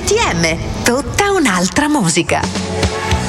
[0.00, 2.40] RTM, tutta un'altra musica.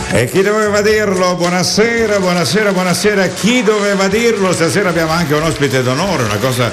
[0.10, 1.36] E chi doveva dirlo?
[1.36, 3.28] Buonasera, buonasera, buonasera.
[3.28, 4.54] Chi doveva dirlo?
[4.54, 6.72] Stasera abbiamo anche un ospite d'onore, una cosa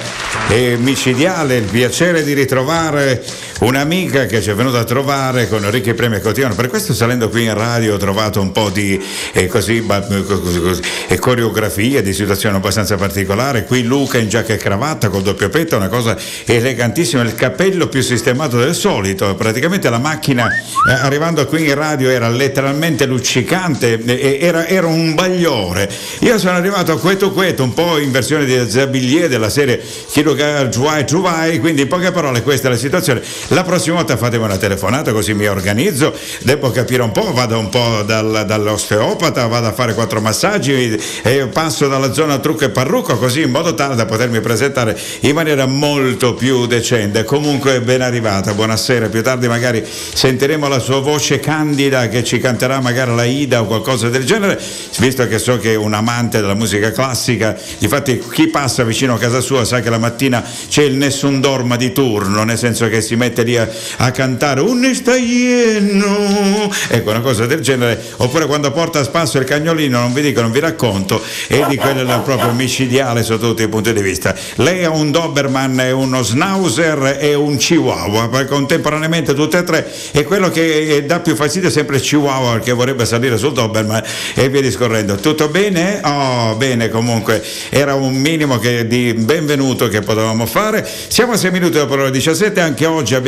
[0.49, 3.25] eh, micidiale, il piacere di ritrovare
[3.61, 6.55] un'amica che ci è venuta a trovare con ricchi premi a quotidiano.
[6.55, 9.01] Per questo salendo qui in radio ho trovato un po' di
[9.33, 13.65] eh, così, così, così, eh, coreografia di situazione abbastanza particolare.
[13.65, 18.03] Qui Luca in giacca e cravatta col doppio petto, una cosa elegantissima, il cappello più
[18.03, 19.35] sistemato del solito.
[19.35, 25.15] Praticamente la macchina eh, arrivando qui in radio era letteralmente luccicante luccicante, era, era, un
[25.15, 25.91] bagliore.
[26.21, 30.35] Io sono arrivato a Queto Queto, un po' in versione di Zabillier della serie Chilo
[30.69, 33.23] Giuai Giuai, quindi in poche parole questa è la situazione.
[33.53, 37.71] La prossima volta fatemi una telefonata così mi organizzo, devo capire un po', vado un
[37.71, 43.17] po' dal, dall'osteopata, vado a fare quattro massaggi e passo dalla zona trucco e parrucco
[43.17, 47.25] così in modo tale da potermi presentare in maniera molto più decente.
[47.25, 52.81] Comunque ben arrivata, buonasera, più tardi magari sentiremo la sua voce candida che ci canterà
[52.81, 54.61] magari la Ida o qualcosa del genere,
[54.99, 59.19] visto che so che è un amante della musica classica, infatti chi passa vicino a
[59.19, 63.01] casa sua sa che la mattina c'è il nessun dorma di turno, nel senso che
[63.01, 68.71] si mette lì a, a cantare un staglieno, ecco una cosa del genere, oppure quando
[68.71, 72.21] porta a spasso il cagnolino, non vi dico, non vi racconto, e di quello è
[72.21, 74.35] proprio micidiale sotto tutti i punti di vista.
[74.57, 80.25] Lei ha un Doberman, è uno Schnauzer e un Chihuahua, contemporaneamente tutte e tre, e
[80.25, 84.03] quello che dà più fastidio è sempre il Chihuahua perché vorrebbe salire sul Doberman
[84.35, 85.17] e via discorrendo.
[85.17, 86.01] Tutto bene?
[86.03, 90.87] Oh, bene comunque, era un minimo che, di benvenuto che potevamo fare.
[91.09, 93.28] Siamo a 6 minuti dopo l'ora 17, anche oggi abbiamo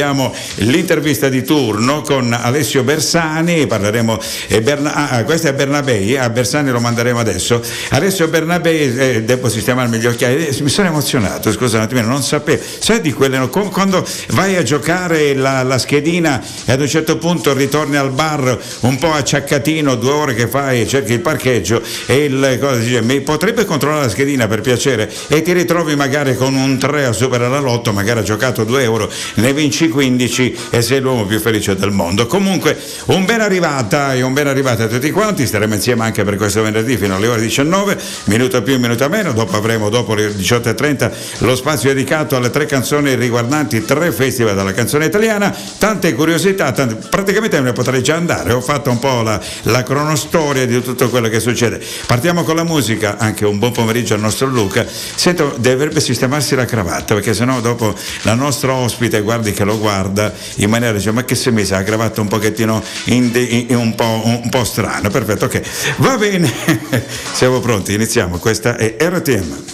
[0.56, 6.30] l'intervista di turno con Alessio Bersani, parleremo, eh, Berna, ah, ah questo è Bernabei, a
[6.30, 7.60] Bersani lo manderemo adesso.
[7.90, 12.22] Alessio Bernabei, eh, devo sistemarmi gli occhiali, eh, mi sono emozionato, scusa un attimino, non
[12.22, 17.18] sapevo, sai di quelle, quando vai a giocare la, la schedina e ad un certo
[17.18, 22.24] punto ritorni al bar un po' acciaccatino, due ore che fai, cerchi il parcheggio e
[22.24, 26.54] il cosa dice, mi potrebbe controllare la schedina per piacere e ti ritrovi magari con
[26.54, 30.80] un 3 a superare la lotto, magari ha giocato 2 euro, ne vinci 15 e
[30.80, 32.26] sei l'uomo più felice del mondo.
[32.26, 36.36] Comunque un ben arrivata e un ben arrivata a tutti quanti, staremo insieme anche per
[36.36, 41.12] questo venerdì fino alle ore 19, minuto più, minuto meno, dopo avremo dopo le 18.30
[41.38, 47.08] lo spazio dedicato alle tre canzoni riguardanti tre festival della canzone italiana, tante curiosità, tante,
[47.08, 51.08] praticamente me ne potrei già andare, ho fatto un po' la, la cronostoria di tutto
[51.08, 51.80] quello che succede.
[52.06, 54.86] Partiamo con la musica, anche un buon pomeriggio al nostro Luca.
[54.86, 60.32] Sento, dovrebbe sistemarsi la cravatta, perché sennò dopo la nostra ospite, guardi che lo guarda
[60.56, 63.76] in maniera, dice, ma che se mi sa la cravatta un pochettino in, in, in
[63.76, 65.08] un, po', un po' strana.
[65.08, 65.62] Perfetto, ok.
[65.96, 66.52] Va bene,
[67.32, 68.38] siamo pronti, iniziamo.
[68.38, 69.64] Questa è RTM.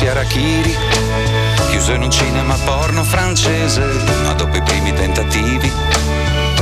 [0.00, 0.76] Facendosi arachiri
[1.68, 3.80] Chiuso in un cinema porno francese
[4.24, 5.70] Ma dopo i primi tentativi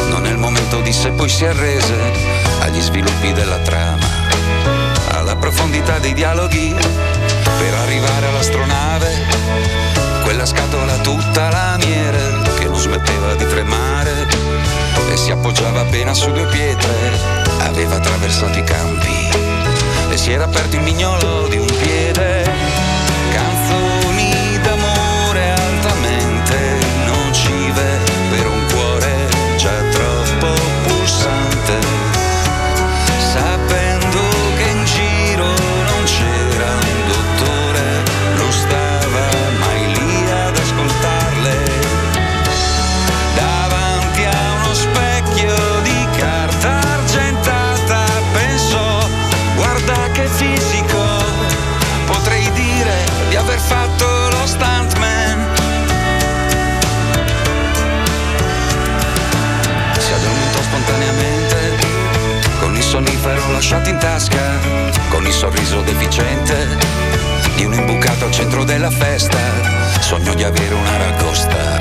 [0.08, 1.94] Non è il momento di se poi si arrese
[2.60, 4.06] Agli sviluppi della trama.
[5.10, 9.26] Alla profondità dei dialoghi Per arrivare all'astronave
[10.22, 14.26] Quella scatola tutta lamiere Che non smetteva di tremare
[15.10, 17.18] E si appoggiava appena su due pietre
[17.60, 19.28] Aveva attraversato i campi
[20.10, 22.47] E si era aperto il mignolo di un piede
[63.52, 64.58] lasciati in tasca
[65.08, 66.76] con il sorriso deficiente
[67.56, 69.38] di un imbucato al centro della festa.
[70.00, 71.78] Sogno di avere una ragosta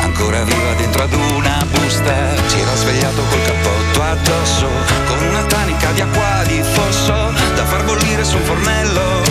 [0.00, 2.14] ancora viva dentro ad una busta.
[2.46, 4.68] Si era svegliato col cappotto addosso
[5.06, 7.12] con una tanica di acqua di fosso
[7.54, 9.22] da far bollire su un fornello.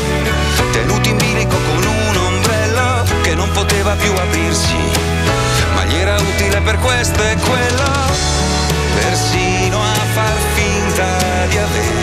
[0.71, 4.75] Tenuto in bilico con un ombrello che non poteva più aprirsi,
[5.75, 7.89] ma gli era utile per questo e quello.
[8.95, 10.50] Persino a far
[11.51, 12.00] finta di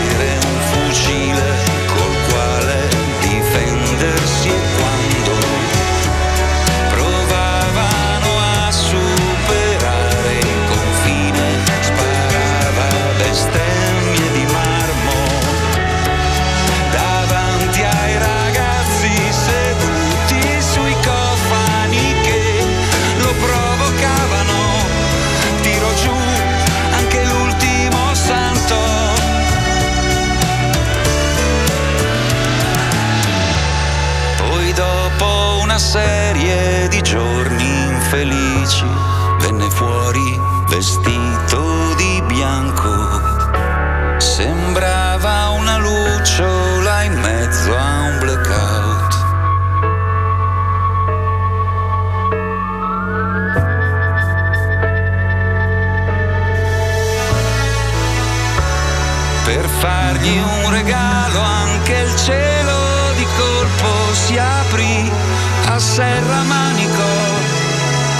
[65.78, 67.04] a serramanico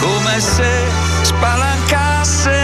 [0.01, 0.87] come se
[1.23, 2.58] spalancasse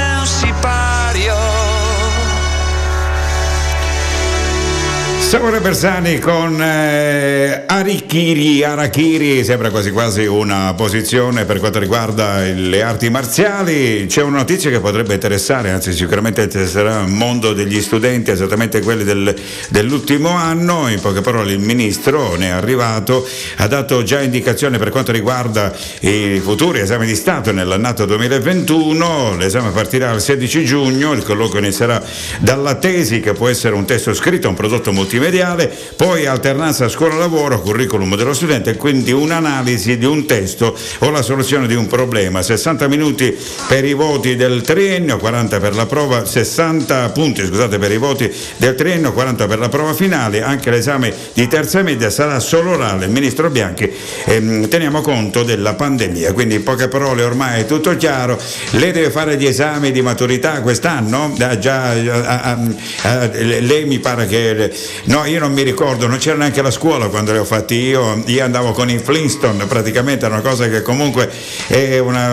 [5.34, 12.82] Samuele Bersani con eh, Arikiri, Arakiri, sembra quasi quasi una posizione per quanto riguarda le
[12.82, 14.06] arti marziali.
[14.06, 19.02] C'è una notizia che potrebbe interessare, anzi sicuramente interesserà il mondo degli studenti, esattamente quelli
[19.02, 19.34] del,
[19.70, 20.88] dell'ultimo anno.
[20.88, 23.26] In poche parole il ministro ne è arrivato,
[23.56, 29.34] ha dato già indicazione per quanto riguarda i futuri esami di Stato nell'annato 2021.
[29.36, 32.00] L'esame partirà il 16 giugno, il colloquio inizierà
[32.38, 34.92] dalla tesi che può essere un testo scritto, un prodotto
[35.24, 41.66] multimediale, poi alternanza scuola-lavoro, curriculum dello studente quindi un'analisi di un testo o la soluzione
[41.66, 42.42] di un problema.
[42.42, 43.34] 60 minuti
[43.66, 48.30] per i voti del triennio, 40 per la prova, 60 punti scusate, per i voti
[48.56, 53.06] del triennio, 40 per la prova finale, anche l'esame di terza media sarà solo orale.
[53.06, 53.90] Ministro Bianchi,
[54.26, 58.38] ehm, teniamo conto della pandemia, quindi in poche parole ormai è tutto chiaro.
[58.72, 61.34] Lei deve fare gli esami di maturità quest'anno?
[61.38, 62.58] Ah, già, ah,
[63.02, 64.72] ah, lei mi pare che
[65.06, 68.22] No, io non mi ricordo, non c'era neanche la scuola quando le ho fatti io,
[68.24, 71.30] io andavo con i Flintstone, praticamente era una cosa che comunque
[71.66, 72.32] è una...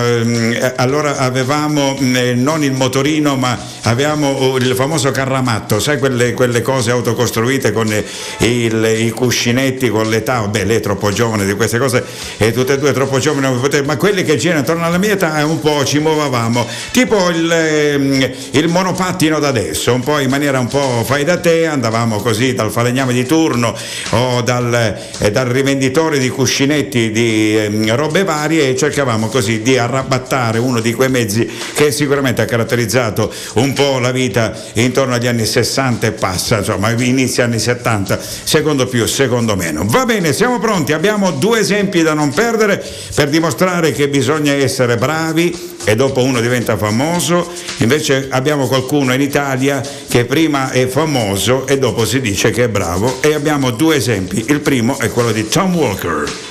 [0.77, 7.73] Allora avevamo non il motorino ma avevamo il famoso carramatto, sai quelle, quelle cose autocostruite
[7.73, 7.93] con
[8.37, 12.05] il, i cuscinetti con l'età, beh lei è troppo giovane di queste cose
[12.37, 13.53] e tutte e due troppo giovani,
[13.83, 18.67] ma quelli che girano intorno alla mia età un po' ci muovavamo, tipo il, il
[18.69, 22.71] monopattino da adesso, un po' in maniera un po' fai da te, andavamo così dal
[22.71, 23.75] falegname di turno
[24.11, 29.77] o dal, eh, dal rivenditore di cuscinetti di eh, robe varie e cercavamo così di
[29.77, 35.27] arrabattare uno di quei mezzi che sicuramente ha caratterizzato un po' la vita intorno agli
[35.27, 39.83] anni 60 e passa, insomma inizia anni 70, secondo più, secondo meno.
[39.85, 42.83] Va bene, siamo pronti, abbiamo due esempi da non perdere
[43.13, 49.21] per dimostrare che bisogna essere bravi e dopo uno diventa famoso, invece abbiamo qualcuno in
[49.21, 53.95] Italia che prima è famoso e dopo si dice che è bravo e abbiamo due
[53.95, 54.45] esempi.
[54.47, 56.50] Il primo è quello di Tom Walker.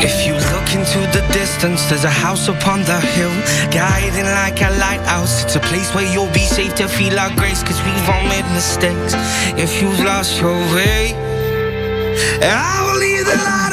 [0.00, 3.34] If you look into the distance, there's a house upon the hill,
[3.72, 5.44] guiding like a lighthouse.
[5.44, 8.46] It's a place where you'll be safe to feel our grace, cause we've all made
[8.54, 9.14] mistakes.
[9.58, 11.14] If you've lost your way,
[12.42, 13.67] I will leave the light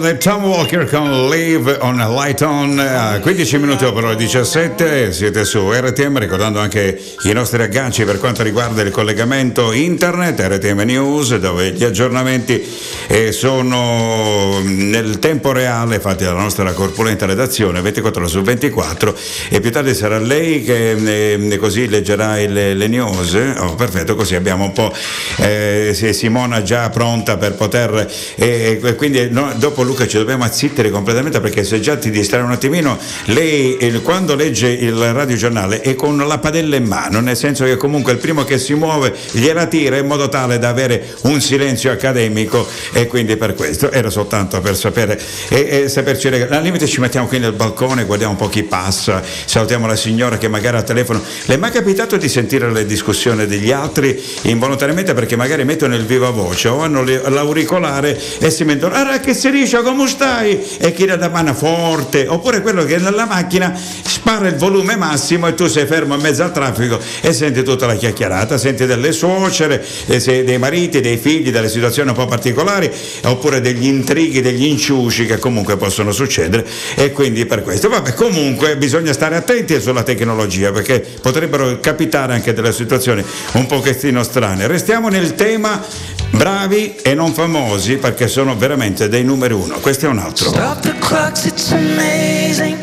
[0.00, 5.44] Grande Tom Walker con Live on Light On, a 15 minuti dopo le 17, siete
[5.44, 11.36] su RTM, ricordando anche i nostri agganci per quanto riguarda il collegamento internet, RTM News,
[11.36, 12.66] dove gli aggiornamenti
[13.08, 19.14] eh, sono nel tempo reale fatti dalla nostra corpulenta redazione, 24 ore su 24,
[19.50, 23.34] e più tardi sarà lei che eh, così leggerà il, le news.
[23.58, 24.94] Oh, perfetto, così abbiamo un po'
[25.36, 28.10] eh, Simona già pronta per poter...
[28.36, 32.52] Eh, quindi no, dopo Luca ci dobbiamo azzittere completamente perché se già ti distrae un
[32.52, 37.76] attimino, lei quando legge il radiogiornale è con la padella in mano, nel senso che
[37.76, 41.90] comunque il primo che si muove gliela tira in modo tale da avere un silenzio
[41.90, 46.58] accademico e quindi per questo era soltanto per sapere e, e saperci regalare.
[46.58, 50.38] Al limite ci mettiamo qui nel balcone, guardiamo un po' chi passa, salutiamo la signora
[50.38, 51.20] che magari al telefono.
[51.46, 56.04] Le è mai capitato di sentire le discussioni degli altri involontariamente perché magari mettono il
[56.04, 60.60] viva voce o hanno l'auricolare e si mettono, ah che si dice come stai?
[60.78, 65.54] E chi da mano forte, oppure quello che nella macchina spara il volume massimo e
[65.54, 69.84] tu sei fermo in mezzo al traffico e senti tutta la chiacchierata, senti delle suocere,
[70.06, 72.90] dei mariti, dei figli, delle situazioni un po' particolari,
[73.24, 77.88] oppure degli intrighi, degli inciuci che comunque possono succedere e quindi per questo.
[77.88, 84.22] Vabbè, comunque bisogna stare attenti sulla tecnologia perché potrebbero capitare anche delle situazioni un pochettino
[84.22, 84.66] strane.
[84.66, 85.82] Restiamo nel tema
[86.30, 89.69] bravi e non famosi perché sono veramente dei numeri uno.
[89.78, 90.50] Questo è un altro.
[90.50, 92.76] Stop the clocks, it's amazing.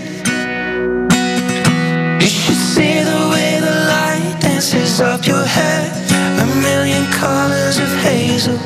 [2.19, 5.91] You should see the way the light dances up your head.
[6.39, 8.57] A million colors of hazel,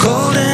[0.00, 0.49] golden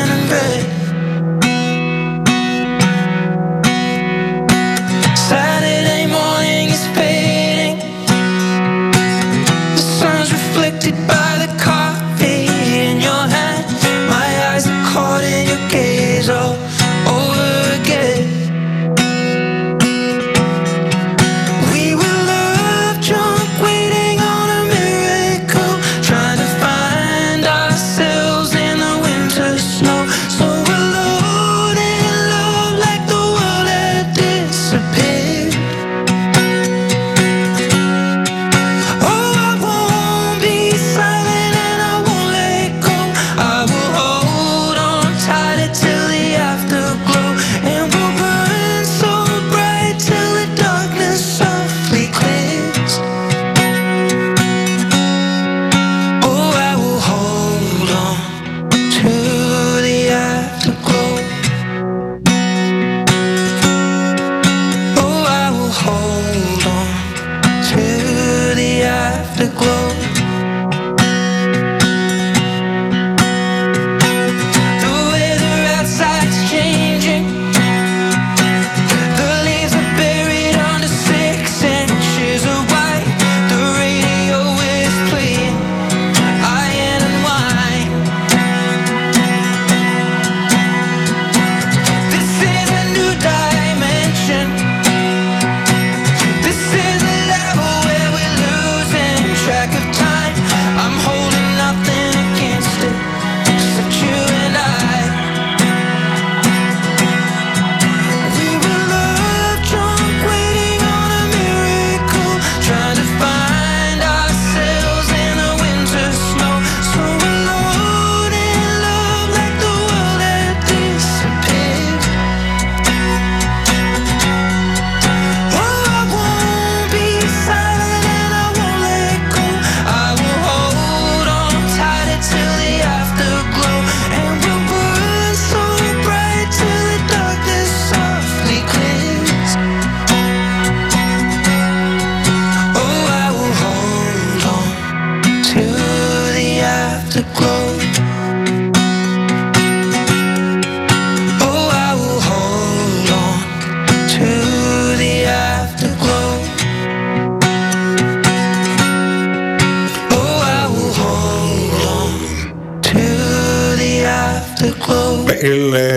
[165.47, 165.96] el eh,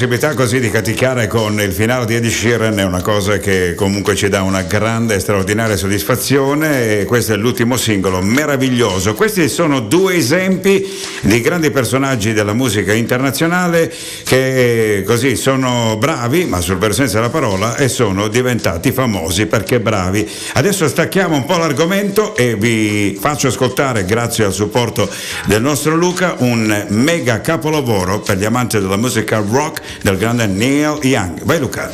[0.00, 4.14] possibilità così di caticare con il finale di Ed Sheeran è una cosa che comunque
[4.14, 9.12] ci dà una grande e straordinaria soddisfazione e questo è l'ultimo singolo meraviglioso.
[9.12, 10.88] Questi sono due esempi
[11.20, 13.92] di grandi personaggi della musica internazionale
[14.24, 19.80] che così sono bravi, ma sul vero senso della parola, e sono diventati famosi perché
[19.80, 20.26] bravi.
[20.54, 25.10] Adesso stacchiamo un po' l'argomento e vi faccio ascoltare, grazie al supporto
[25.44, 30.46] del nostro Luca, un mega capo capolavoro per gli amanti della musica rock del grande
[30.46, 31.42] Neil Young.
[31.44, 31.90] Vai Luca.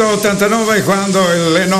[0.00, 1.79] 1989 quando l'enorme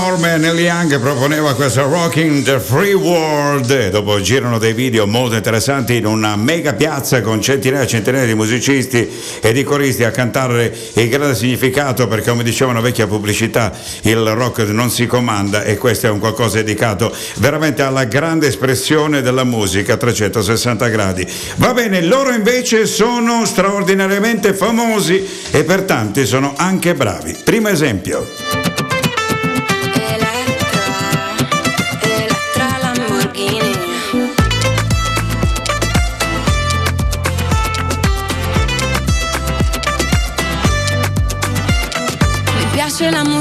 [0.52, 3.90] Neil Young proponeva questo Rocking the Free World.
[3.90, 8.34] Dopo girano dei video molto interessanti in una mega piazza con centinaia e centinaia di
[8.34, 9.08] musicisti
[9.40, 14.24] e di coristi a cantare il grande significato perché come diceva una vecchia pubblicità il
[14.34, 19.44] rock non si comanda e questo è un qualcosa dedicato veramente alla grande espressione della
[19.44, 21.26] musica a 360 gradi.
[21.56, 27.36] Va bene, loro invece sono straordinariamente famosi e per tanti sono anche bravi bravi.
[27.44, 28.59] Primo esempio.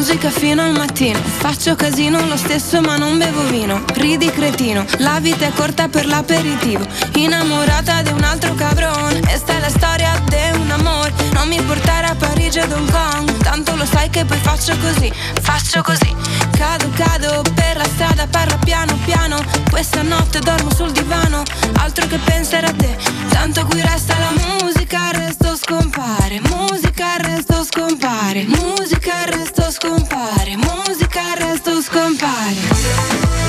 [0.10, 1.20] Musica fino al mattino.
[1.20, 3.84] Faccio casino lo stesso ma non bevo vino.
[3.94, 6.84] Ridi cretino, la vita è corta per l'aperitivo.
[7.14, 9.22] Innamorata di un altro cabron.
[9.28, 11.14] E sta è la storia di un amore.
[11.34, 13.38] Non mi portare a Parigi o Hong Kong.
[13.44, 16.16] Tanto lo sai che poi faccio così, faccio così.
[16.58, 19.38] Cado, cado per la strada, parlo piano piano.
[19.70, 21.44] Questa notte dormo sul divano.
[21.74, 22.98] Altro che pensare a te.
[23.30, 26.40] Tanto qui resta la musica, il resto scompare.
[26.42, 28.46] Musica, il resto scompare.
[28.46, 33.49] Musica, il resto scompare, musica il resto scompare.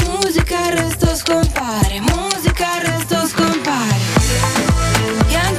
[1.23, 1.99] Scompare.
[1.99, 4.09] Musica, il resto scompare.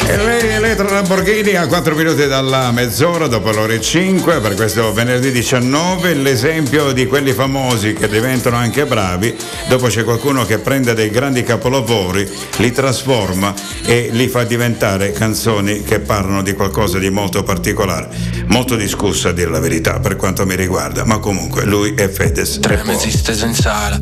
[0.04, 4.92] E lei Elettra Lamborghini a 4 minuti dalla mezz'ora dopo le ore 5 per questo
[4.92, 9.34] venerdì 19 l'esempio di quelli famosi che diventano anche bravi
[9.68, 15.82] dopo c'è qualcuno che prende dei grandi capolavori li trasforma e li fa diventare canzoni
[15.82, 18.08] che parlano di qualcosa di molto particolare
[18.46, 22.58] molto discussa a dire la verità per quanto mi riguarda ma comunque lui è Fedez
[22.58, 23.98] Tre mesi steso in sala,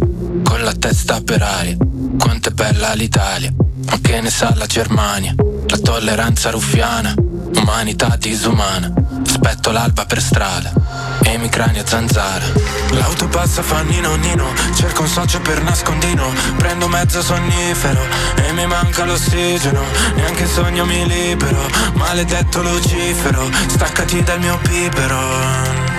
[0.60, 1.76] con la testa per aria.
[2.18, 3.50] Quanto è bella l'Italia,
[3.86, 5.34] ma che ne sa la Germania?
[5.68, 7.14] La tolleranza ruffiana,
[7.54, 8.92] umanità disumana.
[9.26, 10.70] Aspetto l'alba per strada,
[11.22, 12.44] e mi crani a zanzara.
[12.90, 16.30] L'auto passa fa nino nino, cerco un socio per nascondino.
[16.56, 18.00] Prendo mezzo sonnifero
[18.36, 19.82] e mi manca l'ossigeno.
[20.14, 25.89] Neanche in sogno mi libero, maledetto Lucifero, staccati dal mio pibero.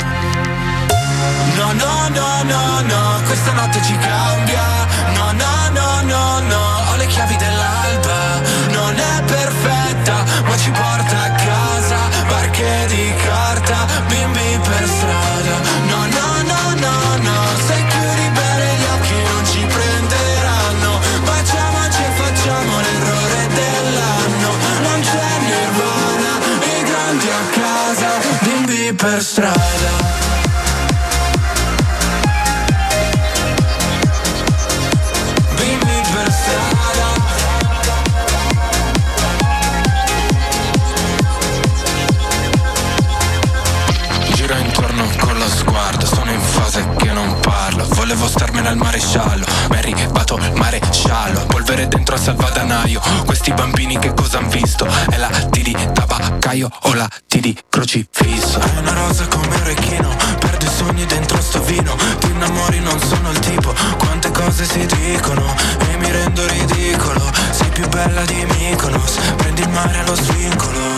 [1.57, 4.65] No, no, no, no, no, questa notte ci cambia.
[5.13, 8.41] No, no, no, no, no, ho le chiavi dell'alba.
[8.69, 11.99] Non è perfetta, ma ci porta a casa.
[12.27, 15.55] Barche di carta, bimbi per strada.
[15.91, 20.99] No, no, no, no, no, se chiudi bene gli occhi non ci prenderanno.
[21.23, 24.49] Baciamoci e facciamo l'errore dell'anno.
[24.81, 26.31] Non c'è nirvana,
[26.75, 28.09] i grandi a casa,
[28.41, 30.00] bimbi per strada.
[48.11, 49.45] Volevo starmene al maresciallo.
[49.69, 52.99] Ma è arrivato il maresciallo Polvere dentro al salvadanaio.
[53.25, 54.85] Questi bambini che cosa han visto?
[55.09, 58.59] È la T di tabaccaio o la T di crocifisso?
[58.59, 61.95] È una rosa come un orecchino Perdo i sogni dentro sto vino.
[62.19, 65.45] Ti innamori non sono il tipo Quante cose si dicono
[65.89, 67.21] E mi rendo ridicolo.
[67.51, 70.90] Sei più bella di Mykonos Prendi il mare allo svincolo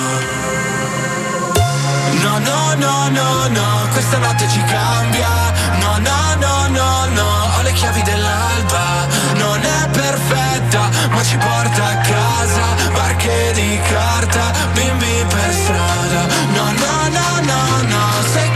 [2.24, 5.52] No, no, no, no, no, questa notte ci cambia.
[5.80, 9.08] No, no, no, no, no, ho le chiavi dell'alba.
[9.36, 12.66] Non è perfetta, ma ci porta a casa.
[12.94, 16.22] Barche di carta, bimbi per strada.
[16.54, 18.53] No, no, no, no, no, se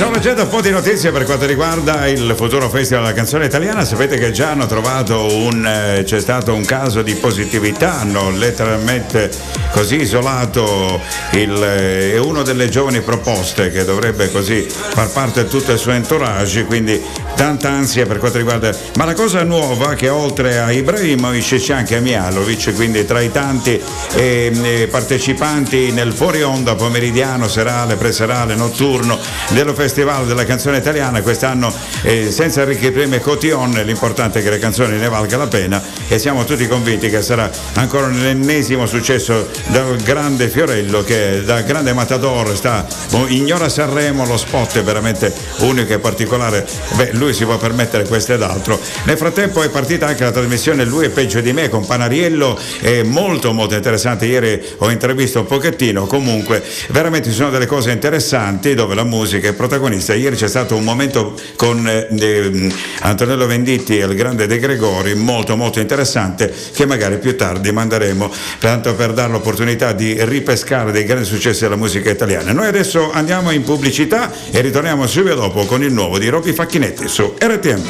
[0.00, 3.84] stiamo leggendo un po' di notizie per quanto riguarda il futuro festival della canzone italiana.
[3.84, 5.66] Sapete che già hanno trovato un.
[5.66, 9.30] eh, c'è stato un caso di positività, hanno letteralmente
[9.72, 10.98] così isolato
[11.32, 15.92] il, eh, uno delle giovani proposte che dovrebbe così far parte di tutto il suo
[15.92, 16.98] entourage, quindi
[17.40, 18.70] tanta ansia per quanto riguarda.
[18.96, 23.80] Ma la cosa nuova che oltre a Ibrahimovic c'è anche Mialovic, quindi tra i tanti
[24.12, 29.18] eh, eh, partecipanti nel fuori onda pomeridiano, serale, preserale, notturno
[29.52, 31.72] dello Festival della canzone italiana, quest'anno
[32.02, 35.82] eh, senza ricchi premi e cotillon, l'importante è che le canzoni ne valga la pena
[36.08, 41.94] e siamo tutti convinti che sarà ancora l'ennesimo successo del grande Fiorello che da grande
[41.94, 47.44] matador sta oh, ignora Sanremo, lo spot è veramente unico e particolare, beh lui si
[47.44, 48.78] può permettere questo ed altro.
[49.04, 53.02] Nel frattempo è partita anche la trasmissione Lui è peggio di me con Panariello, è
[53.02, 58.74] molto molto interessante, ieri ho intervistato un pochettino, comunque veramente ci sono delle cose interessanti
[58.74, 60.14] dove la musica è protagonista.
[60.14, 65.14] Ieri c'è stato un momento con eh, eh, Antonello Venditti e il grande De Gregori
[65.14, 71.04] molto molto interessante che magari più tardi manderemo tanto per dare l'opportunità di ripescare dei
[71.04, 72.52] grandi successi della musica italiana.
[72.52, 77.08] Noi adesso andiamo in pubblicità e ritorniamo subito dopo con il nuovo di Robby Facchinetti
[77.20, 77.82] su RTM.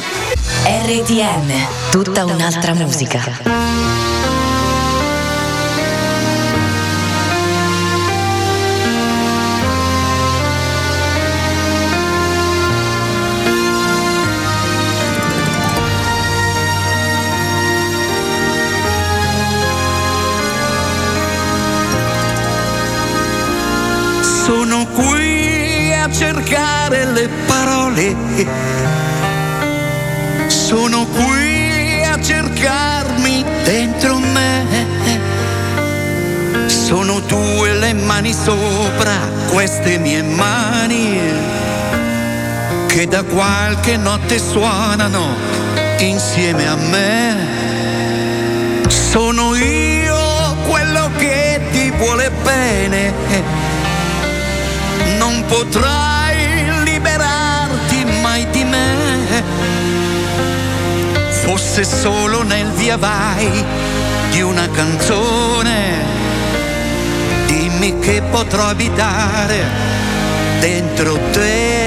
[0.65, 3.21] RTM, tutta un'altra musica.
[24.43, 29.10] Sono qui a cercare le parole
[30.71, 34.87] sono qui a cercarmi dentro me.
[36.67, 39.17] Sono tue le mani sopra
[39.49, 41.19] queste mie mani
[42.87, 45.35] che da qualche notte suonano
[45.97, 47.35] insieme a me.
[48.87, 53.13] Sono io quello che ti vuole bene.
[55.17, 56.20] Non potrai
[61.43, 63.65] Fosse solo nel via vai
[64.31, 66.03] di una canzone.
[67.47, 69.63] Dimmi che potrò abitare
[70.59, 71.80] dentro te.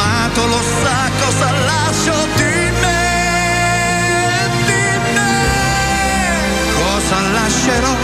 [0.00, 3.02] Amato lo sa cosa lascio di me,
[4.68, 5.34] di me,
[6.78, 7.96] cosa lascerò,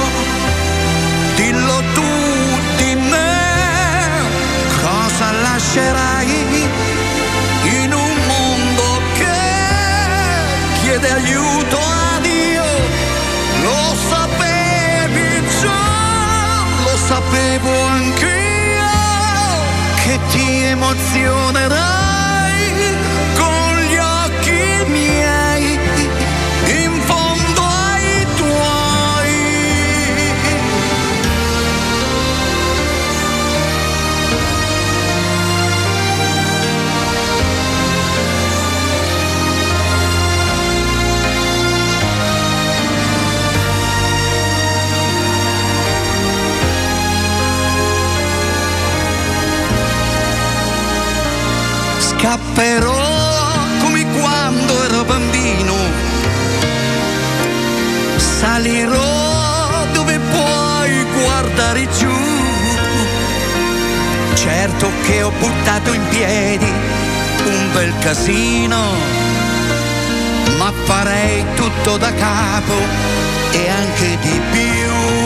[1.36, 2.12] dillo tu
[2.76, 3.34] di me,
[4.82, 6.68] cosa lascerai
[7.82, 9.40] in un mondo che
[10.80, 12.64] chiede aiuto a Dio,
[13.62, 15.84] lo sapevi già,
[16.84, 18.35] lo sapevo anch'io
[20.78, 22.05] ti
[52.26, 55.74] Scapperò come quando ero bambino.
[58.16, 62.10] Salirò dove puoi guardare giù.
[64.34, 66.66] Certo che ho buttato in piedi
[67.44, 68.82] un bel casino,
[70.58, 72.74] ma farei tutto da capo
[73.52, 75.25] e anche di più.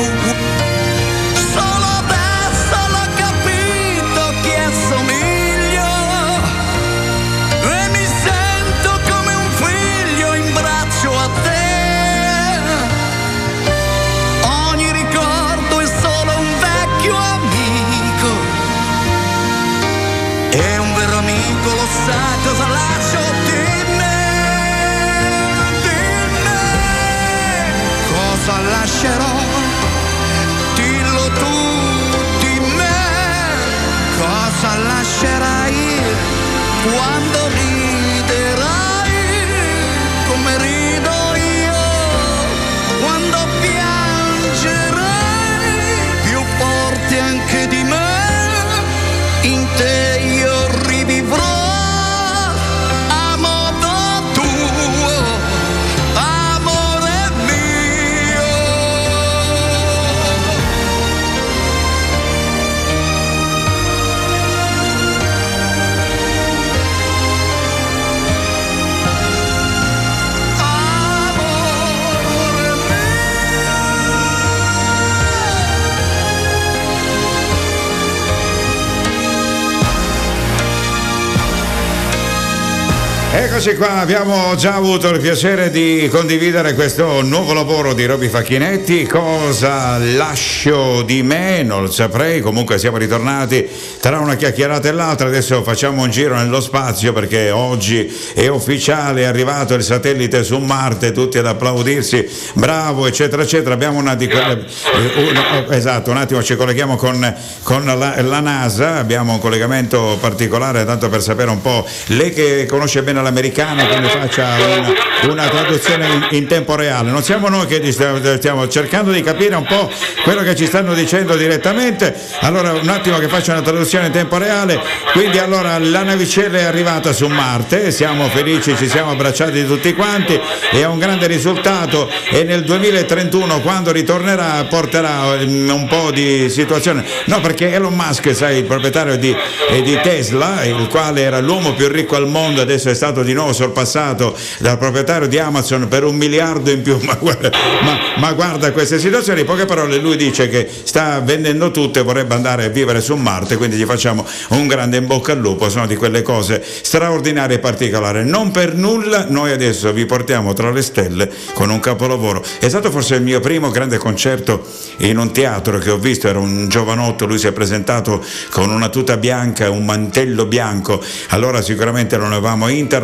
[83.32, 89.06] Eccoci qua, abbiamo già avuto il piacere di condividere questo nuovo lavoro di Roby Facchinetti.
[89.06, 91.62] Cosa lascio di me?
[91.62, 93.68] Non lo saprei, comunque siamo ritornati
[94.00, 95.28] tra una chiacchierata e l'altra.
[95.28, 100.58] Adesso facciamo un giro nello spazio perché oggi è ufficiale, è arrivato il satellite su
[100.58, 103.74] Marte, tutti ad applaudirsi, bravo, eccetera, eccetera.
[103.74, 104.66] Abbiamo una di quelle.
[104.66, 109.38] eh, una- oh, esatto, un attimo ci colleghiamo con, con la, la NASA, abbiamo un
[109.38, 111.86] collegamento particolare tanto per sapere un po'.
[112.06, 117.10] Lei che conosce bene l'americano, che ne faccia una, una traduzione in, in tempo reale.
[117.10, 119.90] Non siamo noi che stiamo, stiamo cercando di capire un po'
[120.22, 122.14] quello che ci stanno dicendo direttamente.
[122.40, 124.80] Allora, un attimo che faccio una traduzione in tempo reale.
[125.12, 130.38] Quindi, allora, la navicella è arrivata su Marte, siamo felici, ci siamo abbracciati tutti quanti.
[130.70, 137.04] È un grande risultato e nel 2031, quando ritornerà, porterà mm, un po' di situazione.
[137.26, 139.34] No, perché Elon Musk, sai, il proprietario di,
[139.70, 143.32] eh, di Tesla, il quale era l'uomo più ricco al mondo, adesso è stato di
[143.32, 146.98] nuovo sorpassato dal proprietario di Amazon per un miliardo in più.
[147.02, 147.50] Ma guarda,
[147.82, 152.02] ma, ma guarda queste situazioni, in poche parole lui dice che sta vendendo tutto e
[152.02, 155.68] vorrebbe andare a vivere su Marte, quindi gli facciamo un grande in bocca al lupo,
[155.68, 158.24] sono di quelle cose straordinarie e particolari.
[158.24, 162.44] Non per nulla noi adesso vi portiamo tra le stelle con un capolavoro.
[162.58, 164.64] È stato forse il mio primo grande concerto
[164.98, 168.88] in un teatro che ho visto, era un giovanotto, lui si è presentato con una
[168.88, 172.99] tuta bianca, un mantello bianco, allora sicuramente non avevamo internet,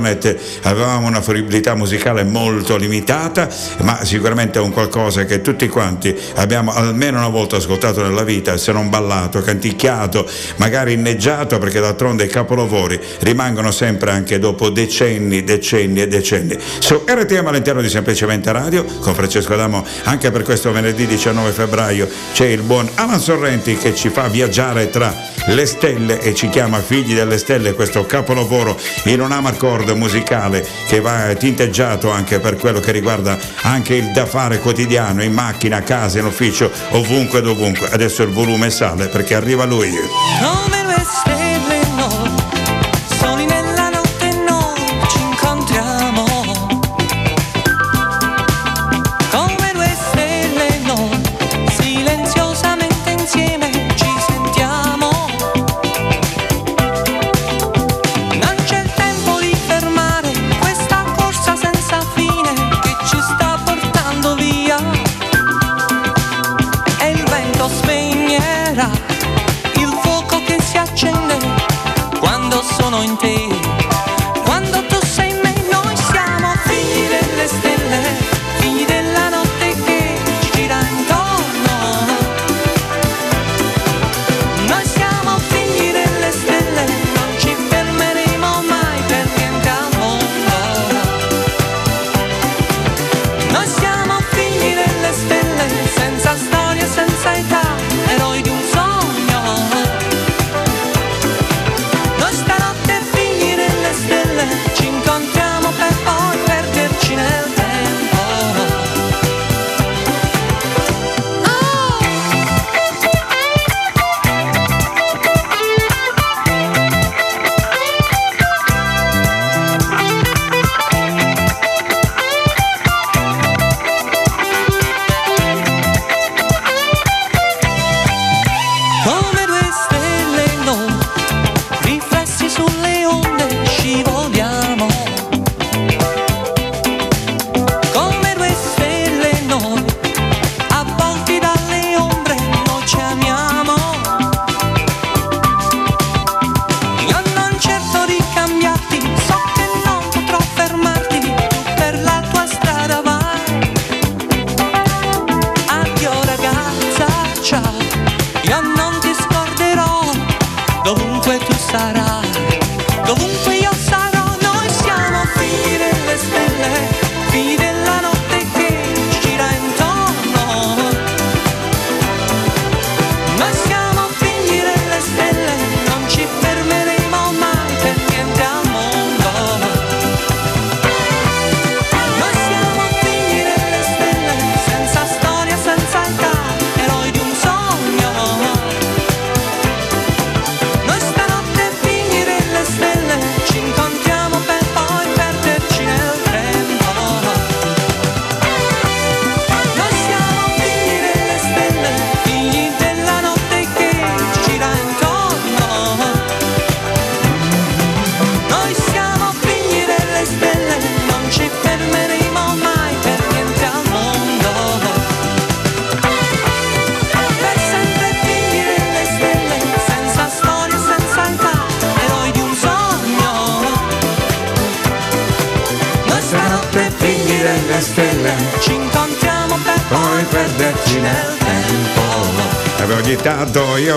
[0.62, 6.72] avevamo una fruibilità musicale molto limitata, ma sicuramente è un qualcosa che tutti quanti abbiamo
[6.72, 12.28] almeno una volta ascoltato nella vita, se non ballato, canticchiato, magari inneggiato, perché d'altronde i
[12.28, 16.56] capolavori rimangono sempre anche dopo decenni, decenni e decenni.
[16.78, 22.08] Su RTM all'interno di Semplicemente Radio, con Francesco Adamo, anche per questo venerdì 19 febbraio
[22.32, 25.14] c'è il buon Alan Sorrenti che ci fa viaggiare tra
[25.46, 31.00] le stelle e ci chiama Figli delle Stelle, questo capolavoro in un amarcord musicale che
[31.00, 35.82] va tinteggiato anche per quello che riguarda anche il da fare quotidiano, in macchina, a
[35.82, 37.88] casa, in ufficio, ovunque e dovunque.
[37.90, 39.90] Adesso il volume sale perché arriva lui.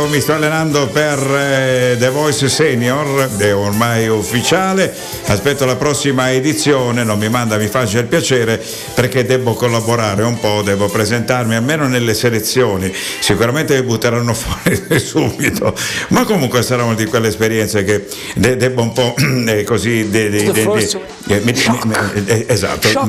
[0.10, 4.94] Mi sto allenando per eh, The Voice Senior, è ormai ufficiale,
[5.30, 8.62] aspetto la prossima edizione, non mi manda, mi faccia il piacere
[8.96, 15.74] perché devo collaborare un po', devo presentarmi almeno nelle selezioni, sicuramente mi butteranno fuori subito,
[16.10, 18.06] ma comunque sarà una di quelle esperienze che
[18.36, 19.14] de- devo un po'
[19.48, 20.10] eh, così...
[20.10, 20.64] de- de- de-
[21.28, 23.06] eh, mi- mi- eh, esatto, Shock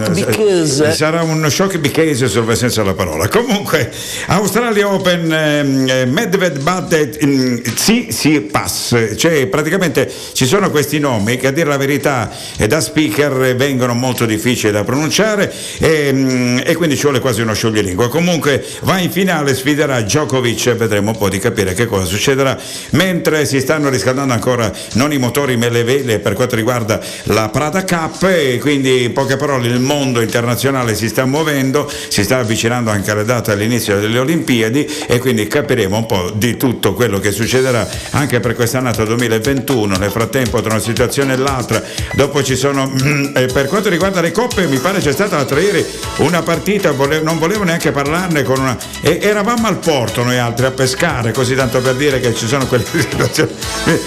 [0.88, 3.28] Eh, sarà un shock because sul senso della parola.
[3.28, 3.90] Comunque,
[4.26, 11.46] Australia Open, ehm, ehm, Medved Badet mm, Tsitsipas, cioè praticamente ci sono questi nomi che
[11.46, 12.09] a dire la verità
[12.56, 17.40] eh, da speaker vengono molto difficili da pronunciare e, mm, e quindi ci vuole quasi
[17.40, 18.08] uno scioglilingua.
[18.08, 22.58] Comunque va in finale, sfiderà Djokovic e vedremo un po' di capire che cosa succederà
[22.90, 27.48] mentre si stanno riscaldando ancora non i motori ma le vele per quanto riguarda la
[27.48, 32.38] Prada Cup e quindi in poche parole il mondo internazionale si sta muovendo, si sta
[32.38, 37.18] avvicinando anche alla data all'inizio delle Olimpiadi e quindi capiremo un po' di tutto quello
[37.18, 39.96] che succederà anche per quest'annata 2021.
[39.96, 41.82] Nel frattempo tra una situazione e l'altra,
[42.14, 42.92] dopo ci sono
[43.34, 45.84] eh, per quanto riguarda le coppe mi pare c'è stata l'altra ieri
[46.18, 50.66] una partita, volevo, non volevo neanche parlarne con una e, eravamo al porto noi altri
[50.66, 53.50] a pescare, così tanto per dire che ci sono quelle situazioni,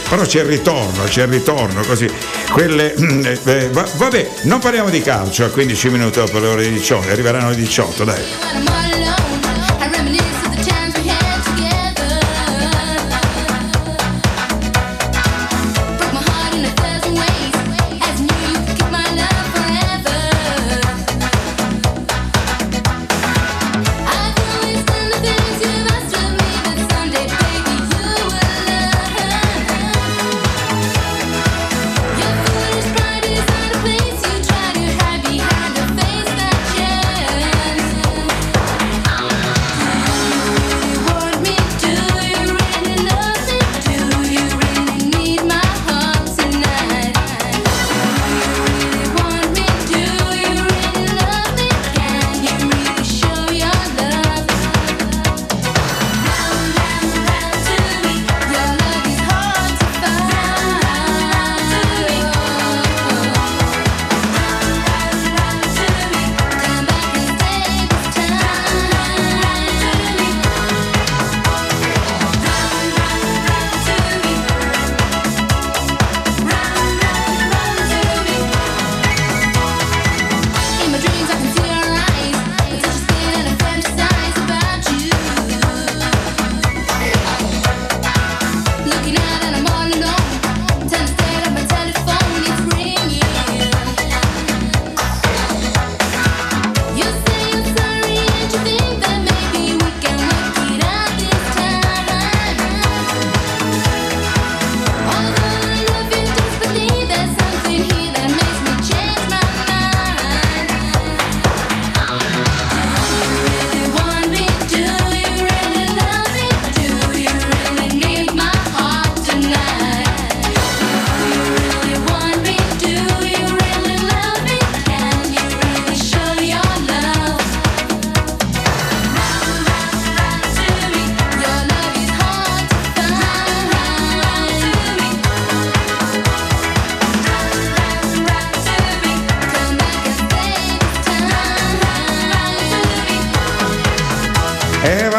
[0.10, 2.10] però c'è il ritorno, c'è il ritorno, così.
[2.52, 6.70] Quelle eh, eh, va, vabbè, non parliamo di calcio a 15 minuti dopo le ore
[6.70, 9.33] 18, arriveranno le 18, dai.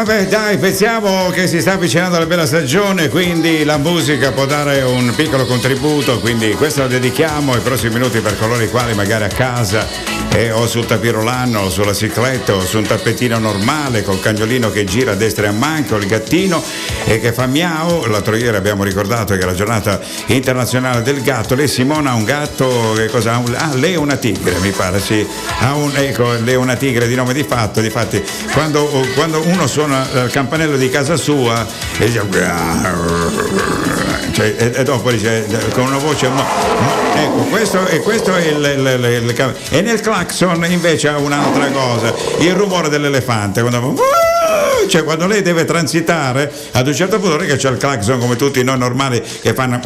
[0.05, 4.83] Vabbè, dai, pensiamo che si sta avvicinando la bella stagione, quindi la musica può dare
[4.83, 9.23] un piccolo contributo, quindi questo lo dedichiamo ai prossimi minuti per coloro i quali magari
[9.23, 14.19] a casa eh, o sul tapirolano o sulla cicletta o su un tappetino normale col
[14.19, 16.61] cagnolino che gira a destra e a manco, il gattino
[17.05, 18.05] e che fa miau.
[18.05, 21.55] L'altro ieri abbiamo ricordato che è la giornata internazionale del gatto.
[21.55, 23.37] Lei Simona ha un gatto, che cosa ha?
[23.37, 25.25] Un, ah, lei è una tigre, mi pare, sì.
[25.59, 29.67] Ha un, ecco, lei è una tigre di nome di fatto, difatti quando, quando uno
[29.67, 31.65] suona il campanello di casa sua
[31.97, 32.23] e dice
[34.31, 38.99] cioè, e, e, dopo dice con una voce ecco questo, e questo è il, il,
[38.99, 44.34] il, il, e nel clacson invece ha un'altra cosa il rumore dell'elefante quando
[44.87, 48.19] cioè quando lei deve transitare ad un certo punto non è che c'è il clacson
[48.19, 49.79] come tutti noi normali che fanno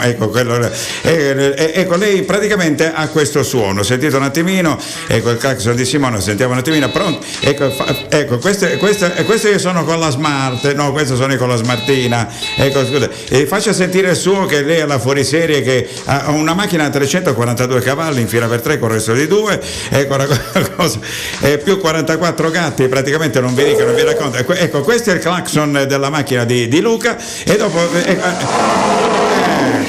[0.00, 0.70] ecco, quello,
[1.02, 3.82] ecco lei praticamente ha questo suono.
[3.82, 7.24] Sentite un attimino ecco il clacson di Simone sentiamo un attimino pronto?
[7.40, 11.38] Ecco, fa, ecco questo, questo, questo, io sono con la smart no questo sono io
[11.38, 12.28] con la smartina.
[12.56, 16.54] Ecco scusa e faccia sentire il suo che lei ha la fuoriserie che ha una
[16.54, 19.60] macchina a 342 cavalli in fila per 3 con il resto di due.
[19.90, 20.26] Ecco una
[20.76, 20.98] cosa
[21.62, 24.58] più 44 gatti praticamente non vi dico non vi racconto racconta.
[24.58, 27.78] Ecco, questo è il clacson della macchina di, di Luca e dopo...
[27.92, 29.41] Eh,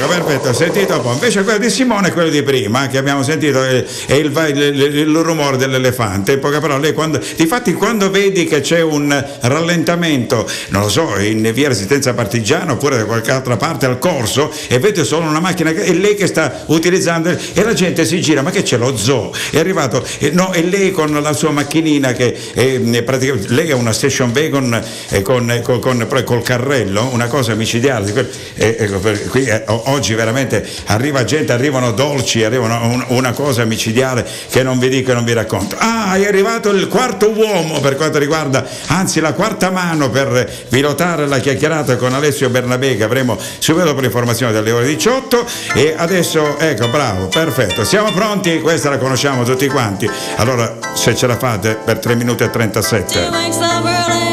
[0.03, 1.11] ecco, perfetto, ho sentito un po'.
[1.13, 4.95] Invece quello di Simone è quello di prima, che abbiamo sentito, è, è il, il,
[4.97, 6.33] il, rumore dell'elefante.
[6.33, 11.49] In poche parole, quando, difatti quando vedi che c'è un rallentamento, non lo so, in
[11.53, 15.69] via Resistenza Partigiana oppure da qualche altra parte al corso e vedi solo una macchina,
[15.69, 19.31] è lei che sta utilizzando e la gente si gira, ma che c'è lo zoo?
[19.51, 23.73] È arrivato, eh, no, è lei con la sua macchinina che è, praticamente, lei è
[23.73, 28.11] una station wagon eh, con, con, con, col carrello, una cosa micidiale.
[28.55, 28.99] Eh, ecco,
[29.29, 29.63] qui, eh,
[29.93, 35.11] oggi veramente arriva gente, arrivano dolci, arrivano un, una cosa micidiale che non vi dico
[35.11, 35.75] e non vi racconto.
[35.79, 41.27] Ah, è arrivato il quarto uomo per quanto riguarda, anzi la quarta mano per pilotare
[41.27, 46.57] la chiacchierata con Alessio Bernabé che avremo subito dopo l'informazione delle ore 18 e adesso,
[46.59, 48.59] ecco, bravo, perfetto, siamo pronti?
[48.59, 50.09] Questa la conosciamo tutti quanti.
[50.37, 54.32] Allora, se ce la fate per 3 minuti e 37.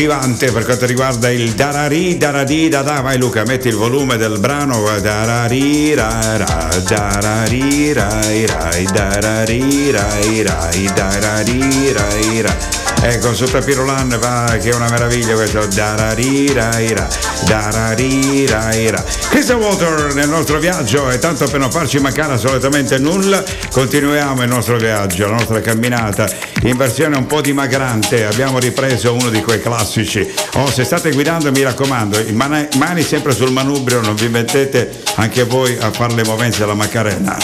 [0.00, 4.38] Motivante per quanto riguarda il darari daradi da da vai Luca metti il volume del
[4.38, 4.98] brano.
[4.98, 14.18] Darari ra ra darari rai rai darari rai rai darari rai rai Ecco, sotto Pirolan
[14.20, 15.64] va che è una meraviglia questo.
[15.66, 17.08] Darariraira,
[17.46, 19.02] darariraira.
[19.30, 24.48] Crystal Water nel nostro viaggio e tanto per non farci mancare assolutamente nulla, continuiamo il
[24.48, 26.28] nostro viaggio, la nostra camminata
[26.64, 28.26] in versione un po' dimagrante.
[28.26, 30.30] Abbiamo ripreso uno di quei classici.
[30.54, 35.76] Oh, se state guidando mi raccomando, mani, sempre sul manubrio, non vi mettete anche voi
[35.80, 37.38] a fare le movenze della Macarena.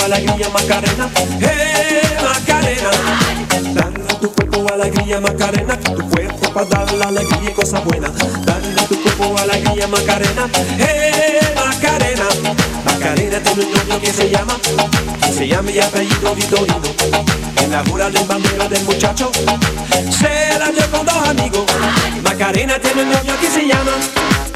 [0.00, 2.90] Cuerpo alegría Macarena, eh Macarena.
[3.74, 8.12] Dale a tu cuerpo alegría Macarena, tu cuerpo para dar la alegría y cosas buenas.
[8.44, 10.48] Dale a tu cuerpo alegría Macarena,
[10.78, 12.28] eh Macarena.
[12.84, 14.56] Macarena tiene un novio que se llama,
[15.32, 16.80] se llama y apellido Vitorino.
[17.56, 19.30] En la jura del bandera del muchacho,
[20.10, 21.64] se la dio con dos amigos.
[22.22, 23.92] Macarena tiene un novio que se llama,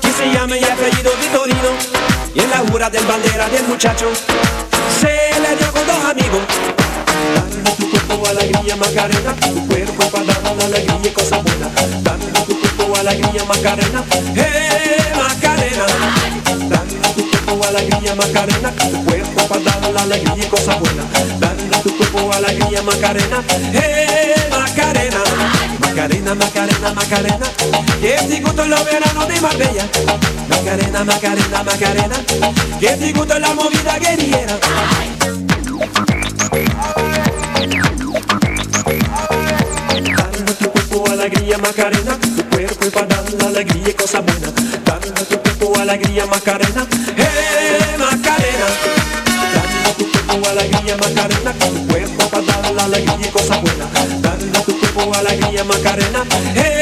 [0.01, 1.71] que se llama y apellido Vitorino.
[2.35, 4.11] Y en la jura del bandera del muchacho
[5.05, 6.43] se le dio con dos amigos.
[7.35, 11.71] Dale tu cuerpo alegría Macarena, tu cuerpo para dar la alegría y cosas buenas.
[12.03, 14.05] Dale tu cuerpo alegría Macarena,
[14.37, 15.87] eh Macarena.
[16.73, 21.07] Dale tu cuerpo alegría Macarena, tu cuerpo para dar la alegría y cosas buenas.
[21.41, 23.39] Dale tu cuerpo alegría Macarena,
[23.73, 24.84] eh Macarena.
[26.05, 27.47] Macarena, Macarena, Macarena,
[27.99, 29.89] que si gusto los veranos de Marbella.
[30.51, 32.17] Macarena, Macarena, Macarena,
[32.79, 34.59] que si gusto la movida guerrillera.
[39.89, 44.49] Dame tu cuerpo alegría Macarena, tu cuerpo para dar la alegría y cosa buena.
[44.85, 46.87] Dame tu cuerpo alegría Macarena,
[47.17, 48.67] eh Macarena.
[49.55, 53.87] Dame tu cuerpo alegría Macarena, tu cuerpo para dar la alegría y cosa buena.
[54.21, 55.44] Dame tu cuerpo alegría.
[55.63, 56.25] Macarena,
[56.55, 56.74] hey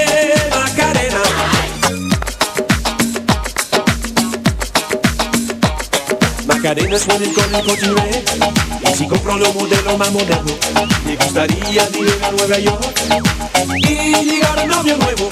[6.73, 8.25] Macarena suena el código Chile
[8.91, 10.55] Y si compro los modelos más modernos
[11.05, 12.99] Me gustaría vivir a Nueva York
[13.87, 15.29] E llegar a novio nuovo.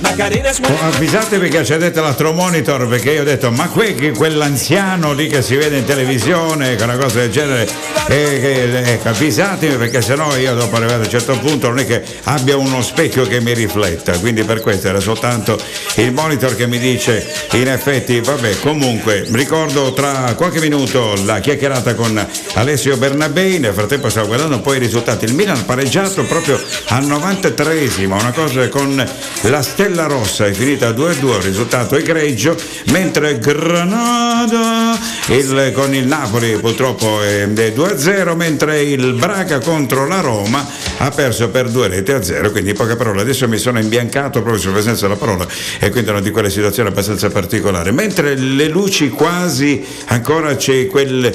[0.00, 4.12] Macarena suena Oh, Avvisatevi che c'è detto l'altro monitor perché io ho detto ma que-
[4.16, 7.68] quell'anziano lì che si vede in televisione che una cosa del genere
[8.08, 11.86] eh, che- ecco, avvisatemi perché sennò io dopo arrivare a un certo punto non è
[11.86, 14.18] che abbia uno specchio che mi rifletta.
[14.18, 15.58] Quindi per questo era soltanto
[15.96, 20.77] il monitor che mi dice in effetti vabbè comunque ricordo tra qualche minuto
[21.24, 22.24] la chiacchierata con
[22.54, 23.58] Alessio Bernabei.
[23.58, 25.24] Nel frattempo stavo guardando un po' i risultati.
[25.24, 29.04] Il Milan pareggiato proprio al 93esimo una cosa con
[29.42, 30.46] la Stella Rossa.
[30.46, 32.56] È finita 2-2 un risultato egregio.
[32.92, 34.96] Mentre Granada
[35.28, 40.66] il- con il Napoli purtroppo è 2-0 mentre il Braga contro la Roma
[40.98, 44.40] ha perso per due reti a zero quindi in poche parole adesso mi sono imbiancato
[44.40, 45.46] proprio sulla presenza della parola
[45.78, 47.92] e quindi una di quelle situazioni abbastanza particolari.
[47.92, 51.34] Mentre le luci quasi ancora c'è quel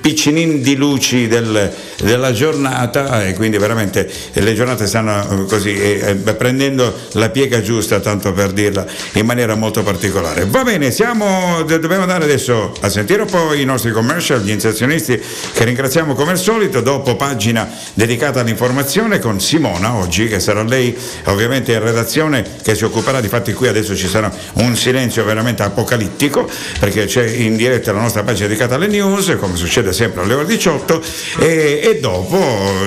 [0.00, 1.72] piccinin di luci del-
[2.02, 7.62] della giornata e quindi veramente le giornate stanno eh, così eh, eh, prendendo la piega
[7.62, 10.44] giusta tanto per dirla in maniera molto particolare.
[10.46, 14.50] Va bene siamo do- dobbiamo andare adesso a sentire un po' i nostri commercial gli
[14.50, 15.20] inserzionisti
[15.52, 16.80] che ringraziamo come al solito.
[16.80, 20.96] Dopo pagina dedicata all'informazione con Simona oggi che sarà lei
[21.26, 23.20] ovviamente in redazione che si occuperà.
[23.20, 26.48] Di fatti qui adesso ci sarà un silenzio veramente apocalittico
[26.80, 30.46] perché c'è in diretta la nostra pagina dedicata alle news come succede sempre alle ore
[30.46, 31.02] 18
[31.38, 32.36] e, e dopo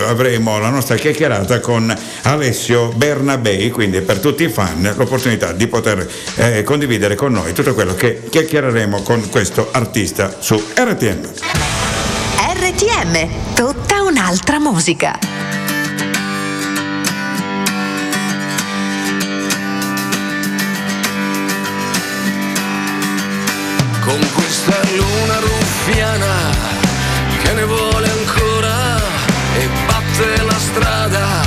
[0.08, 3.70] avremo la nostra chiacchierata con Alessio Bernabei.
[3.70, 6.06] Quindi per tutti i fan l'opportunità di poter
[6.36, 11.30] eh, condividere con noi tutto quello che chiacchiereremo con questo artista su RTM
[12.60, 15.20] RTM, tutta un'altra musica.
[24.00, 26.50] con questa luna ruffiana
[27.44, 28.98] che ne vuole ancora
[29.58, 31.46] e batte la strada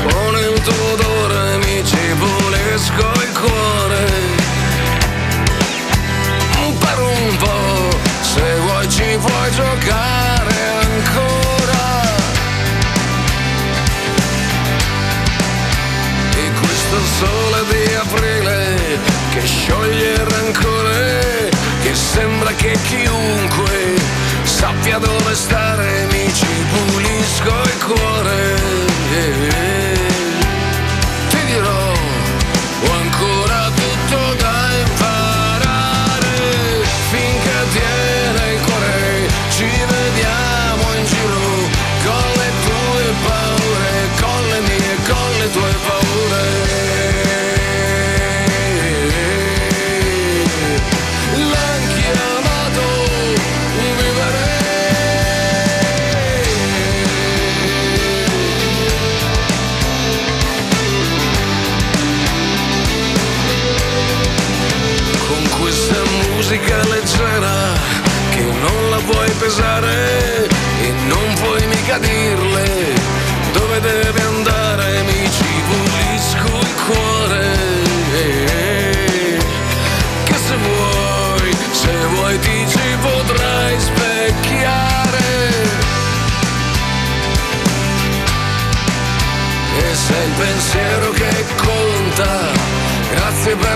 [0.00, 3.11] con il tuo odore mi ci pulisco il
[22.62, 23.96] che chiunque
[24.44, 28.91] sappia dove stare mi ci pulisco il cuore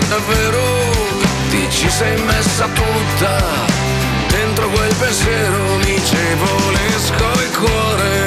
[0.08, 0.64] davvero,
[1.50, 3.84] ti ci sei messa tutta
[4.28, 5.76] Dentro quel pensiero
[6.36, 8.24] volisco il cuore.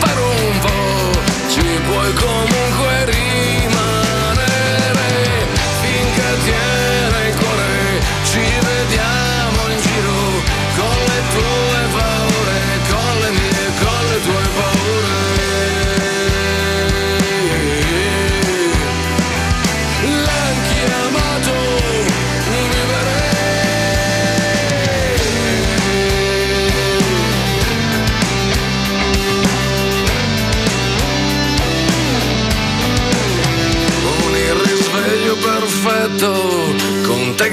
[0.00, 3.77] Per un po' ci puoi comunque rimanere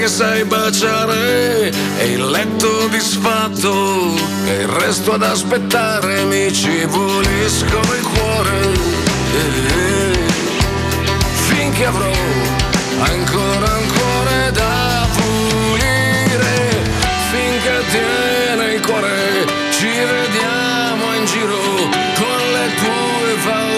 [0.06, 4.14] che sai baciare e il letto disfatto
[4.46, 8.72] e il resto ad aspettare mi ci pulisco il cuore.
[11.48, 12.12] Finché avrò
[13.00, 16.82] ancora ancora da pulire,
[17.32, 21.58] finché tiene il cuore, ci vediamo in giro
[22.14, 23.75] con le tue paure,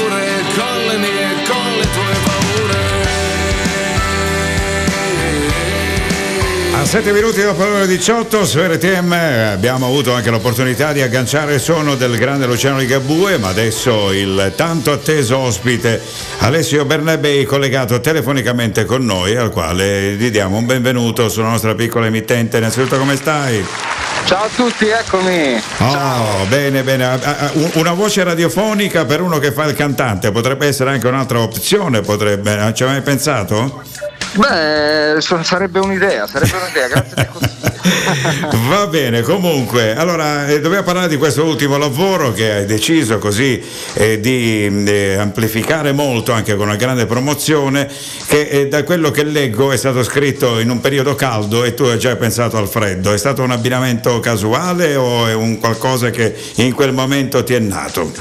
[6.81, 9.13] A 7 minuti dopo l'ora 18 su RTM
[9.53, 14.53] abbiamo avuto anche l'opportunità di agganciare il suono del grande Luciano Ligabue, ma adesso il
[14.55, 16.01] tanto atteso ospite
[16.39, 22.07] Alessio Bernabei collegato telefonicamente con noi, al quale gli diamo un benvenuto sulla nostra piccola
[22.07, 22.59] emittente.
[22.59, 23.65] Innanzitutto come stai?
[24.25, 25.61] Ciao a tutti, eccomi.
[25.79, 27.19] Oh, bene, bene.
[27.55, 32.03] Un- Una voce radiofonica per uno che fa il cantante potrebbe essere anche un'altra opzione,
[32.03, 32.55] potrebbe.
[32.55, 33.83] Non ci hai mai pensato?
[34.39, 37.59] Beh, sarebbe un'idea, sarebbe un'idea, grazie del consiglio.
[38.69, 43.61] Va bene, comunque, allora eh, dobbiamo parlare di questo ultimo lavoro che hai deciso così
[43.95, 47.91] eh, di eh, amplificare molto anche con una grande promozione
[48.27, 51.85] che eh, da quello che leggo è stato scritto in un periodo caldo e tu
[51.85, 53.13] hai già pensato al freddo.
[53.13, 57.59] È stato un abbinamento casuale o è un qualcosa che in quel momento ti è
[57.59, 58.13] nato?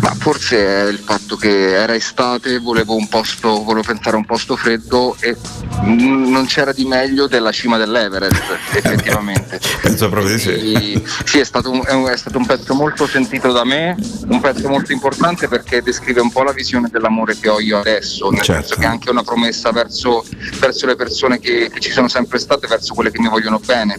[0.00, 4.24] Ma forse è il fatto che era estate, volevo un posto, volevo pensare a un
[4.24, 5.35] posto freddo e
[5.82, 8.42] non c'era di meglio della cima dell'Everest,
[8.74, 9.60] effettivamente.
[9.82, 11.02] Penso proprio di sì.
[11.24, 13.94] Sì, è stato, un- è stato un pezzo molto sentito da me,
[14.28, 18.30] un pezzo molto importante perché descrive un po' la visione dell'amore che ho io adesso,
[18.30, 18.62] nel Certo.
[18.62, 20.24] senso che è anche una promessa verso,
[20.58, 23.98] verso le persone che, che ci sono sempre state, verso quelle che mi vogliono bene.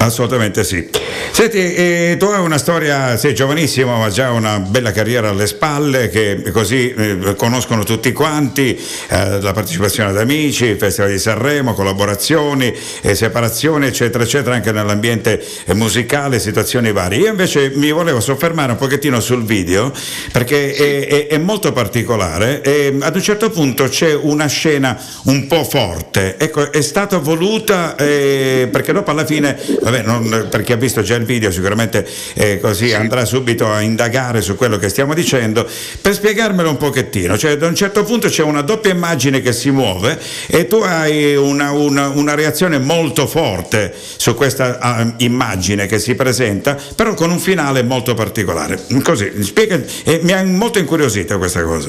[0.00, 0.88] Assolutamente sì.
[1.32, 6.08] Senti, eh, tu hai una storia, sei giovanissimo, ma già una bella carriera alle spalle,
[6.08, 8.78] che così eh, conoscono tutti quanti,
[9.08, 14.72] eh, la partecipazione ad amici, il Festival di Sanremo, collaborazioni, eh, separazioni, eccetera, eccetera, anche
[14.72, 17.18] nell'ambiente eh, musicale, situazioni varie.
[17.18, 19.92] Io invece mi volevo soffermare un pochettino sul video,
[20.32, 25.46] perché è, è- è molto particolare e ad un certo punto c'è una scena un
[25.46, 26.36] po' forte.
[26.38, 31.02] Ecco, è stata voluta eh, perché dopo alla fine, vabbè, non- per chi ha visto
[31.02, 35.66] già il video sicuramente eh, così andrà subito a indagare su quello che stiamo dicendo,
[36.00, 39.70] per spiegarmelo un pochettino, cioè da un certo punto c'è una doppia immagine che si
[39.70, 45.98] muove e tu hai una, una- una reazione molto forte su questa ah, immagine che
[45.98, 48.82] si presenta, però con un finale molto particolare.
[49.02, 51.88] Così, spiega, e mi ha molto incuriosita questa cosa.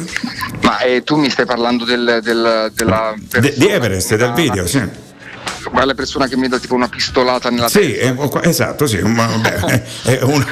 [0.62, 5.08] Ma eh, tu mi stai parlando del, del- della De- di Everest, del video, sì.
[5.70, 8.14] Quella persona che mi dà tipo una pistolata nella Sì, è-
[8.44, 10.46] esatto, sì, ma, beh, è uno-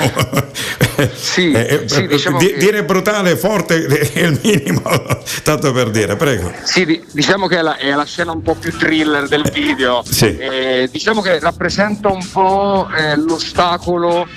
[1.15, 4.81] Sì, è- è- sì, diciamo di- che- dire brutale e forte è il minimo,
[5.43, 6.51] tanto per dire, prego.
[6.63, 10.03] Sì, di- diciamo che è la, è la scena un po' più thriller del video.
[10.09, 10.37] Sì.
[10.37, 14.27] Eh, diciamo che rappresenta un po' eh, l'ostacolo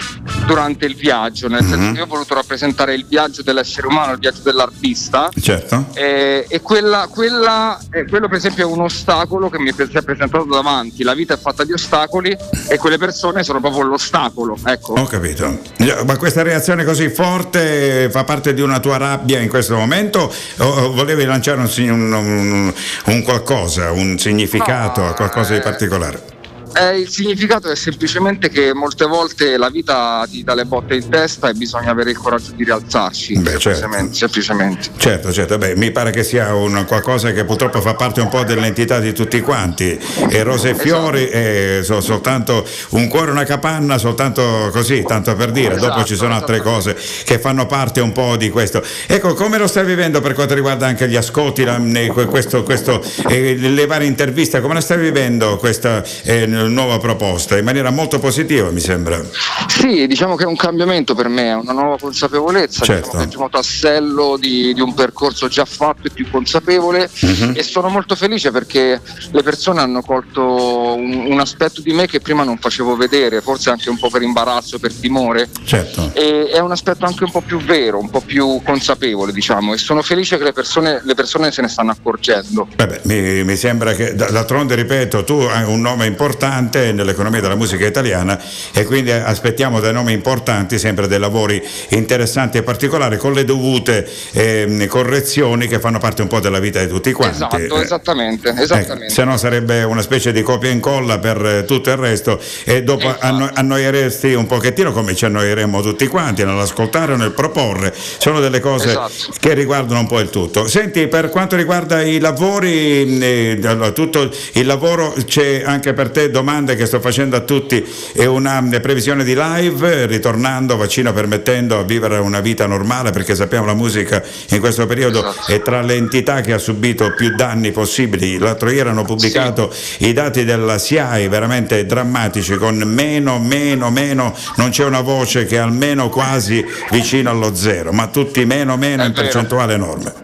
[0.47, 1.93] durante il viaggio, nel senso Mhm.
[1.93, 5.29] che io ho voluto rappresentare il viaggio dell'essere umano, il viaggio dell'artista.
[5.41, 5.87] Certo.
[5.95, 10.03] Eh, e quella, quella, eh, quello per esempio è un ostacolo che mi si è
[10.03, 10.69] presentato davanti.
[10.99, 12.37] La vita è fatta di ostacoli
[12.69, 14.57] e quelle persone sono proprio l'ostacolo.
[14.65, 14.93] Ecco.
[14.95, 15.59] Ho capito.
[16.07, 20.93] Ma questa reazione così forte fa parte di una tua rabbia in questo momento o-
[20.93, 22.75] volevi lanciare un, un- un-
[23.07, 26.39] un qualcosa, un significato, qualcosa di particolare?
[26.73, 31.09] Eh, il significato è semplicemente che molte volte la vita ti dà le botte in
[31.09, 33.39] testa e bisogna avere il coraggio di rialzarci.
[33.39, 33.61] Beh, certo.
[33.61, 34.89] semplicemente, semplicemente.
[34.97, 38.45] Certo, certo, beh, mi pare che sia un qualcosa che purtroppo fa parte un po'
[38.45, 39.99] dell'entità di tutti quanti.
[40.29, 45.35] E rose e fiori eh, sono soltanto un cuore e una capanna, soltanto così, tanto
[45.35, 45.75] per dire.
[45.75, 48.83] Dopo Esatto, ci sono altre cose che fanno parte un po' di questo.
[49.07, 51.81] Ecco, come lo stai vivendo per quanto riguarda anche gli ascolti, la-
[52.29, 57.57] questo, questo, eh, le varie interviste, come la stai vivendo questa eh, nuova proposta?
[57.59, 59.21] In maniera molto positiva, mi sembra.
[59.69, 63.07] Sì, diciamo che è un cambiamento per me, è una nuova consapevolezza, Certo.
[63.07, 67.53] diciamo è il primo tassello di, di un percorso già fatto e più consapevole Mhm.
[67.57, 69.01] e sono molto felice perché
[69.31, 73.71] le persone hanno colto un, un aspetto di me che prima non facevo vedere, forse
[73.71, 75.49] anche un po' per imbarazzo, per timore.
[75.65, 76.11] Certo.
[76.15, 79.79] E è un aspetto anche un po' più vero, un po' più consapevole, diciamo, e
[79.79, 82.69] sono felice che le persone, le persone se ne stanno accorgendo.
[82.77, 87.87] Vabbè, mi, mi sembra che d'altronde, ripeto, tu hai un nome importante nell'economia della musica
[87.87, 88.39] italiana
[88.73, 94.07] e quindi aspettiamo dai nomi importanti sempre dei lavori interessanti e particolari con le dovute
[94.33, 97.37] ehm, correzioni che fanno parte un po' della vita di tutti quanti.
[97.37, 99.15] Esatto, Eh, esattamente, Ecco, esattamente.
[99.15, 102.83] se no sarebbe una specie di copia e incolla per eh, tutto il resto e
[102.83, 103.25] dopo Esatto.
[103.27, 107.95] anno- annoieresti un pochettino come ci annoieremo tutti quanti nell'ascoltare o nel proporre.
[107.95, 109.13] Sono delle cose Esatto.
[109.39, 110.67] che riguardano un po' il tutto.
[110.67, 116.75] Senti, per quanto riguarda i lavori, eh, tutto il lavoro c'è anche per te domande
[116.75, 121.83] che sto facendo a tutti è una eh, previsione di live, ritornando, vaccino permettendo, a
[121.83, 125.53] vivere una vita normale, perché sappiamo la musica in questo periodo Esatto.
[125.53, 128.39] è tra le entità che ha subito più danni possibili.
[128.39, 134.71] L'altro ieri hanno pubblicato i dati della SIAE veramente drammatici, con meno, meno, meno, non
[134.71, 139.07] c'è una voce che è almeno quasi vicino allo zero, ma tutti meno, meno È
[139.07, 139.23] in vero.
[139.25, 140.15] percentuale enorme.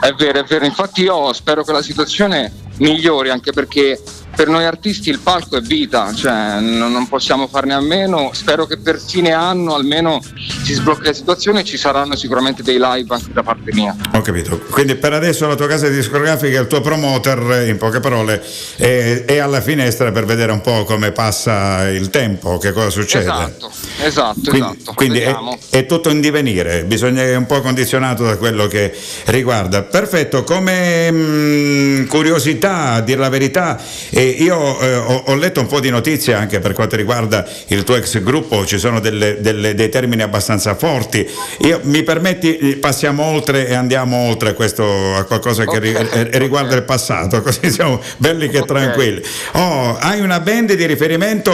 [0.00, 0.64] È vero, è vero.
[0.64, 2.50] Infatti io spero che la situazione
[2.80, 3.98] migliori anche perché
[4.34, 8.30] per noi artisti il palco è vita, cioè non possiamo farne a meno.
[8.32, 10.22] Spero che per fine anno almeno
[10.62, 13.94] si sblocchi la situazione e ci saranno sicuramente dei live anche da parte mia.
[14.14, 14.58] Ho capito.
[14.70, 18.42] Quindi per adesso la tua casa discografica, il tuo promoter, in poche parole,
[18.76, 23.24] è, è alla finestra per vedere un po' come passa il tempo, che cosa succede.
[23.24, 23.70] Esatto,
[24.02, 24.92] esatto, Quindi, esatto.
[24.94, 25.36] quindi è,
[25.70, 29.82] è tutto in divenire, bisogna è un po' condizionato da quello che riguarda.
[29.82, 35.66] Perfetto, come mh, curiosità, a dire la verità, eh, io eh, ho, ho letto un
[35.66, 39.74] po' di notizie anche per quanto riguarda il tuo ex gruppo, ci sono delle- delle-
[39.74, 41.28] dei termini abbastanza forti.
[41.60, 46.74] Io, mi permetti, passiamo oltre e andiamo oltre a, questo, a qualcosa che eh, riguarda
[46.76, 48.66] il passato, così siamo belli che Ok.
[48.66, 49.22] tranquilli.
[49.52, 51.52] Oh, hai una band di riferimento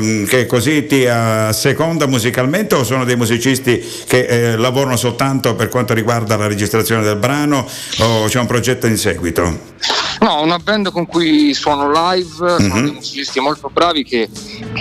[0.00, 5.68] mm, che così ti asseconda musicalmente o sono dei musicisti che eh, lavorano soltanto per
[5.68, 7.66] quanto riguarda la registrazione del brano
[8.00, 9.74] o c'è un progetto in seguito?
[10.20, 12.82] No, una band con cui suono live, sono Mhm.
[12.84, 14.28] dei musicisti molto bravi che,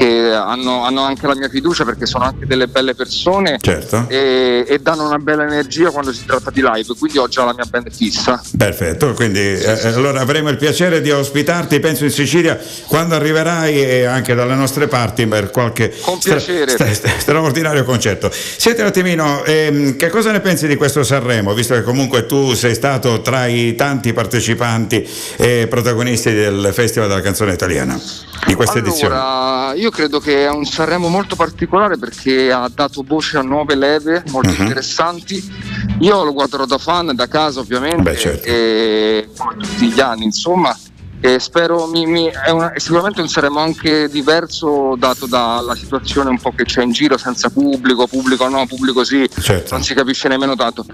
[0.06, 4.06] che hanno, hanno anche la mia fiducia perché sono anche delle belle persone Certo.
[4.08, 7.54] e, e danno una bella energia quando si tratta di live, quindi ho già la
[7.54, 8.42] mia band fissa.
[8.58, 14.06] Perfetto, quindi eh, allora avremo il piacere di ospitarti, penso in Sicilia, quando arriverai e
[14.06, 18.30] anche dalle nostre parti per qualche Con stra- stra- straordinario concerto.
[18.32, 22.54] Senti un attimino, ehm, che cosa ne pensi di questo Sanremo, visto che comunque tu
[22.54, 28.00] sei stato tra i tanti partecipanti e protagonisti del Festival della canzone italiana
[28.46, 29.16] di questa edizione?
[29.16, 33.76] Allora, io credo che è un Sanremo molto particolare perché ha dato voce a nuove
[33.76, 34.62] leve molto Mhm.
[34.62, 35.54] interessanti.
[36.02, 38.46] Io lo guarderò da fan, da casa ovviamente, Beh, certo.
[38.46, 40.78] e come tutti gli anni, insomma.
[41.22, 46.30] E spero mi, mi- è, una- è sicuramente un Sanremo anche diverso dato dalla situazione
[46.30, 49.74] un po' che c'è in giro senza pubblico, pubblico no, pubblico sì, Certo.
[49.74, 50.86] non si capisce nemmeno tanto.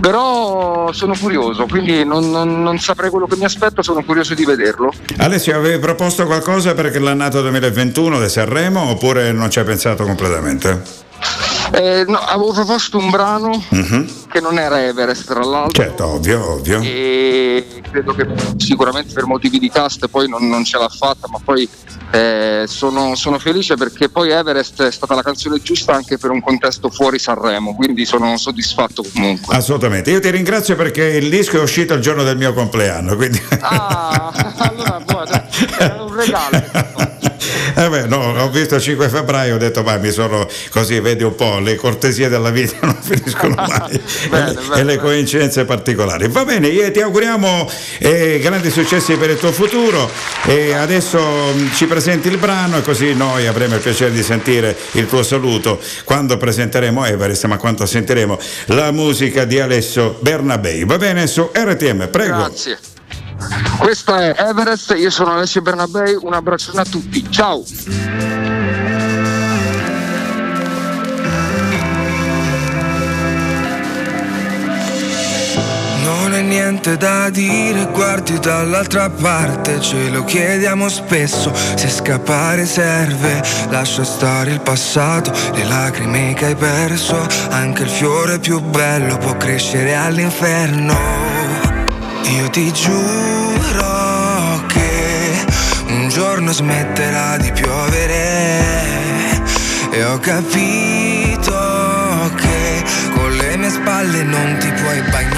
[0.00, 4.44] Però sono curioso, quindi non, non- non saprei quello che mi aspetto, sono curioso di
[4.46, 4.90] vederlo.
[5.18, 10.82] Alessio, avevi proposto qualcosa per l'annato 2021 di Sanremo oppure non ci hai pensato completamente?
[11.72, 14.08] Eh, no, avevo proposto un brano Mhm.
[14.34, 15.80] Che non era Everest tra l'altro.
[15.80, 16.80] Certo, ovvio, ovvio.
[16.82, 18.26] e credo che
[18.56, 21.68] sicuramente per motivi di cast poi non, non ce l'ha fatta ma poi
[22.10, 26.40] eh, sono, sono felice perché poi Everest è stata la canzone giusta anche per un
[26.40, 29.54] contesto fuori Sanremo quindi sono soddisfatto comunque.
[29.54, 33.40] Assolutamente, io ti ringrazio perché il disco è uscito il giorno del mio compleanno, quindi...
[33.60, 35.46] ah allora guarda
[35.78, 37.12] è un regalo.
[37.76, 41.24] Eh beh, no, ho visto il 5 febbraio, ho detto, ma mi sono così, vedi
[41.24, 45.64] un po', le cortesie della vita non finiscono mai Bene, e, bene, e le coincidenze
[45.64, 46.28] particolari.
[46.28, 50.10] Va bene, io ti auguriamo eh, grandi successi per il tuo futuro
[50.46, 54.76] e adesso mh, ci presenti il brano e così noi avremo il piacere di sentire
[54.92, 60.84] il tuo saluto quando presenteremo Everest, ma quando sentiremo la musica di Alessio Bernabei.
[60.84, 62.36] Va bene, su RTM, prego.
[62.36, 62.78] grazie
[63.78, 67.64] questa è Everest io sono Alessio Bernabei un abbraccione a tutti ciao
[76.54, 84.52] niente da dire, guardi dall'altra parte, ce lo chiediamo spesso, se scappare serve, lascia stare
[84.52, 90.96] il passato, le lacrime che hai perso, anche il fiore più bello può crescere all'inferno.
[92.36, 95.44] Io ti giuro che
[95.88, 98.60] un giorno smetterà di piovere
[99.90, 101.52] e ho capito
[102.36, 105.33] che con le mie spalle non ti puoi bagnare.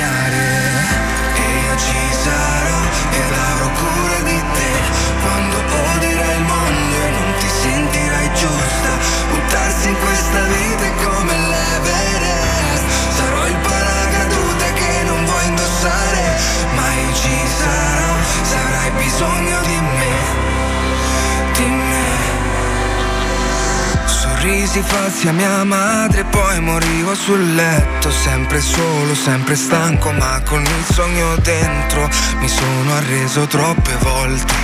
[24.47, 30.63] Sorrisi falsi a mia madre, poi morivo sul letto, sempre solo, sempre stanco, ma con
[30.63, 34.55] il sogno dentro mi sono arreso troppe volte.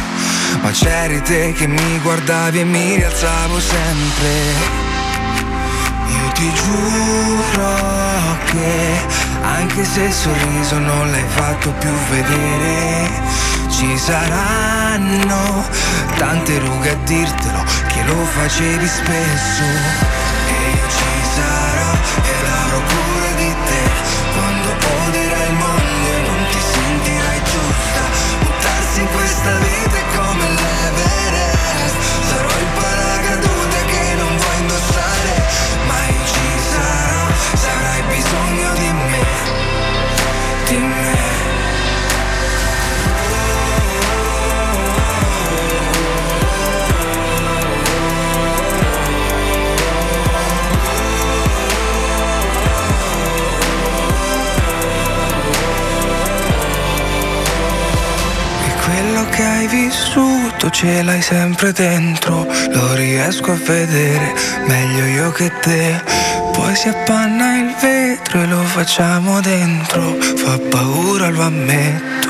[0.61, 4.31] Ma c'eri te che mi guardavi e mi rialzavo sempre.
[6.07, 7.75] Io ti giuro
[8.45, 9.01] che
[9.43, 13.11] anche se il sorriso non l'hai fatto più vedere,
[13.83, 15.65] ci saranno
[16.17, 19.63] tante rughe a dirtelo che lo facevi spesso.
[20.47, 23.22] E io ci sarò e avrò cura
[59.33, 64.35] che hai vissuto ce l'hai sempre dentro, lo riesco a vedere
[64.67, 66.03] meglio io che te.
[66.53, 72.22] Poi si appanna il vetro e lo facciamo dentro, fa paura, lo ammetto.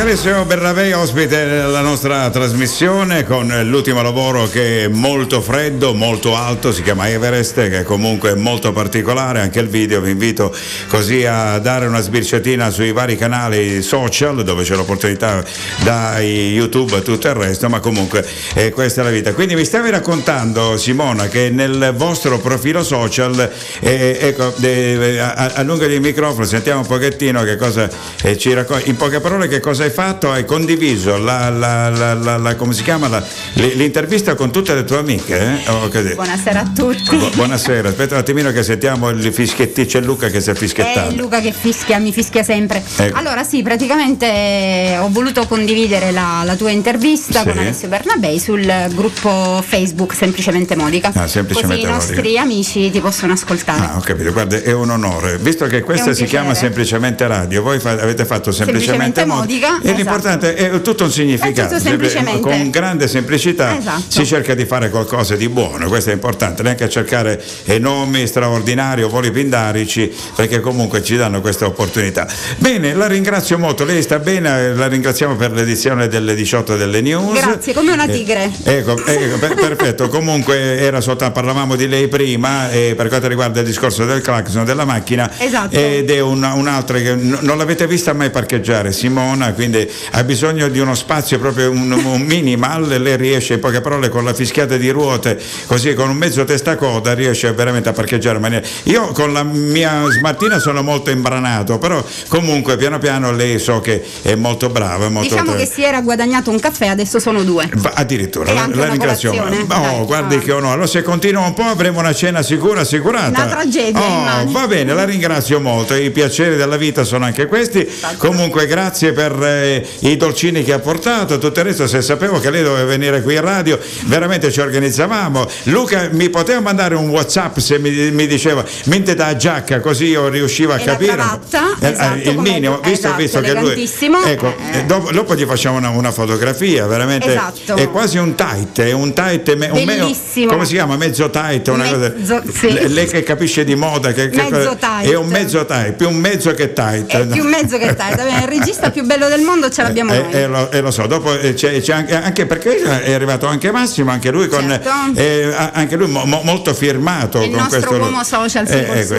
[0.00, 6.72] Alessio Bernabei ospite della nostra trasmissione con l'ultimo lavoro che è molto freddo, molto alto,
[6.72, 10.54] si chiama Everest, che è comunque molto particolare, anche il video vi invito
[10.88, 15.44] così a dare una sbirciatina sui vari canali social dove c'è l'opportunità
[15.84, 19.32] da YouTube e tutto il resto, ma comunque eh, questa è la vita.
[19.32, 26.00] Quindi mi stavi raccontando Simona che nel vostro profilo social, eh, ecco, eh, allungagli il
[26.00, 27.88] microfono, sentiamo un pochettino che cosa
[28.22, 30.30] eh, ci racconti, in poche parole che cosa hai fatto?
[30.32, 33.22] Hai condiviso la, la- la- come si chiama,
[33.54, 35.38] l'intervista con tutte le tue amiche?
[35.38, 35.70] eh?
[35.70, 35.88] Oh.
[35.88, 37.16] Buonasera a tutti.
[37.16, 40.56] Bu- buonasera, aspetta un attimino che sentiamo il fischiettino, c'è Luca che si è È
[40.56, 41.14] fischiettato.
[41.16, 42.82] Luca che fischia, mi fischia sempre.
[42.96, 43.16] Ecco.
[43.18, 47.48] Allora sì, praticamente eh, ho voluto condividere la, la tua intervista Sì.
[47.48, 48.64] con Alessio Bernabei sul
[48.94, 51.12] gruppo Facebook Semplicemente Modica.
[51.14, 52.12] Ah, Semplicemente Così i Modica.
[52.14, 53.80] nostri amici ti possono ascoltare.
[53.84, 55.36] Ah, ho capito, guarda, è un onore.
[55.38, 56.66] Visto che questa È si chiama piacere.
[56.68, 61.10] semplicemente radio, voi fa- avete fatto semplicemente, Semplicemente modica, modica, e l'importante è tutto un
[61.10, 61.76] significato.
[61.78, 62.40] Tutto.
[62.40, 64.02] Con grande semplicità Esatto.
[64.08, 68.26] si cerca di fare qualcosa di buono, questo è importante, neanche a cercare eh, nomi
[68.26, 72.26] straordinari o voli pindarici, perché comunque ci danno questa opportunità.
[72.58, 77.40] Bene, la ringrazio molto, lei sta bene, la ringraziamo per l'edizione delle 18 delle news.
[77.40, 78.50] Grazie, come una Eh, tigre.
[78.62, 80.08] Ecco, ecco, per- perfetto.
[80.08, 84.64] Comunque era soltanto, parlavamo di lei prima eh, per quanto riguarda il discorso del clacson
[84.64, 85.74] della macchina Esatto.
[85.76, 89.63] ed è un- un'altra che non l'avete vista mai parcheggiare Simona, quindi
[90.10, 94.24] ha bisogno di uno spazio proprio un, un minimal, lei riesce in poche parole con
[94.24, 98.66] la fischiata di ruote, così con un mezzo testacoda riesce veramente a parcheggiare in maniera.
[98.84, 104.04] Io con la mia smattina sono molto imbranato, però comunque piano piano lei so che
[104.22, 107.70] è molto brava, è molto Diciamo che si era guadagnato un caffè, adesso sono due.
[107.94, 109.32] Addirittura, E la, la ringrazio.
[109.68, 110.38] Oh, guardi ah.
[110.38, 110.72] che onore.
[110.74, 113.42] Allora, se continua un po' avremo una cena sicura, assicurata.
[113.42, 115.94] Una tragedia, Oh, va bene, la ringrazio molto.
[115.94, 117.86] I piaceri della vita sono anche questi.
[118.16, 119.32] Comunque, grazie per
[119.62, 121.38] eh, i dolcini che ha portato.
[121.38, 125.46] Tutto il resto, se sapevo che lei doveva venire qui in radio, veramente ci organizzavamo.
[125.64, 130.28] Luca mi poteva mandare un WhatsApp se mi, mi diceva mente da giacca, così io
[130.28, 131.12] riuscivo a E la capire.
[131.12, 133.90] cravatta, Eh, eh, esatto, il minimo, visto, esatto, visto che lui.
[134.26, 134.78] Ecco, Eh.
[134.78, 137.28] eh, dopo, dopo gli facciamo una, una fotografia, veramente.
[137.30, 137.76] Esatto.
[137.76, 140.50] È quasi un tight, è un tight, un Bellissimo.
[140.52, 140.96] come si chiama?
[140.96, 142.42] Mezzo tight, una Mezzo- cosa.
[142.52, 142.72] sì.
[142.72, 145.02] Le- Lei che capisce di moda, che, che tight.
[145.02, 147.10] È un mezzo tight, più un mezzo che tight.
[147.12, 150.32] È più mezzo che bene, Il regista più bello del mondo ce l'abbiamo Eh, noi.
[150.32, 153.70] eh, lo, eh, lo so, dopo eh, c'è, c'è anche, anche perché è arrivato anche
[153.70, 154.90] Massimo, anche lui con Certo.
[155.20, 159.14] eh, anche lui mo- mo- molto firmato Il con nostro questo uomo social, Eh, ecco,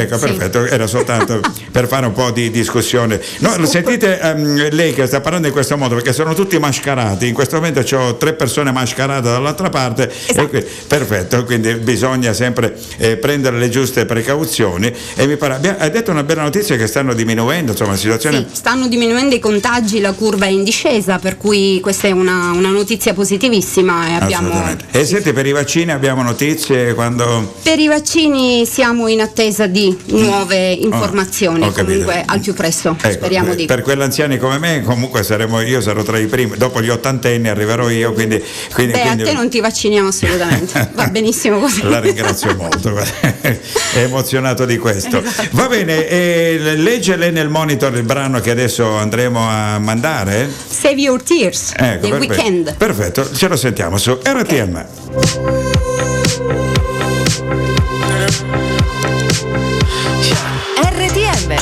[0.00, 0.24] ecco, sì.
[0.26, 3.20] perfetto, era soltanto per fare un po' di discussione.
[3.38, 7.26] No, sentite ehm, lei che sta parlando in questo modo perché sono tutti mascherati.
[7.28, 10.10] In questo momento ho tre persone mascherate dall'altra parte.
[10.10, 10.48] Esatto.
[10.48, 12.74] Qui- perfetto, quindi bisogna sempre
[13.20, 14.92] prendere le giuste precauzioni.
[15.14, 18.46] E mi pare, hai detto una bella notizia che stanno diminuendo, insomma, la situazione.
[18.50, 19.64] Sì, stanno diminuendo i contagi,
[20.00, 24.64] la curva è in discesa, per cui questa è una, una notizia positivissima e abbiamo.
[24.92, 27.54] E senti, per i vaccini abbiamo notizie quando.
[27.62, 31.84] per i vaccini siamo in attesa di nuove informazioni, ho capito.
[31.84, 33.64] comunque al più presto, Ecco, speriamo eh, di.
[33.66, 37.48] Per quelli anziani come me, comunque saremo, io sarò tra i primi, dopo gli ottantenni
[37.48, 38.40] arriverò io, quindi.
[38.72, 41.82] quindi, Beh, quindi- a te non ti vacciniamo assolutamente, va benissimo così.
[41.82, 42.96] La ringrazio molto,
[43.40, 43.58] è
[43.94, 45.22] emozionato di questo.
[45.22, 45.48] Esatto.
[45.52, 50.50] Va bene, e legge lei nel monitor il brano che adesso andremo a mandare?
[50.68, 52.18] Save Your Tears, ecco, The perfetto.
[52.18, 52.74] Weekend.
[52.76, 54.84] Perfetto, ce lo sentiamo su RTM.
[60.82, 61.54] RTM.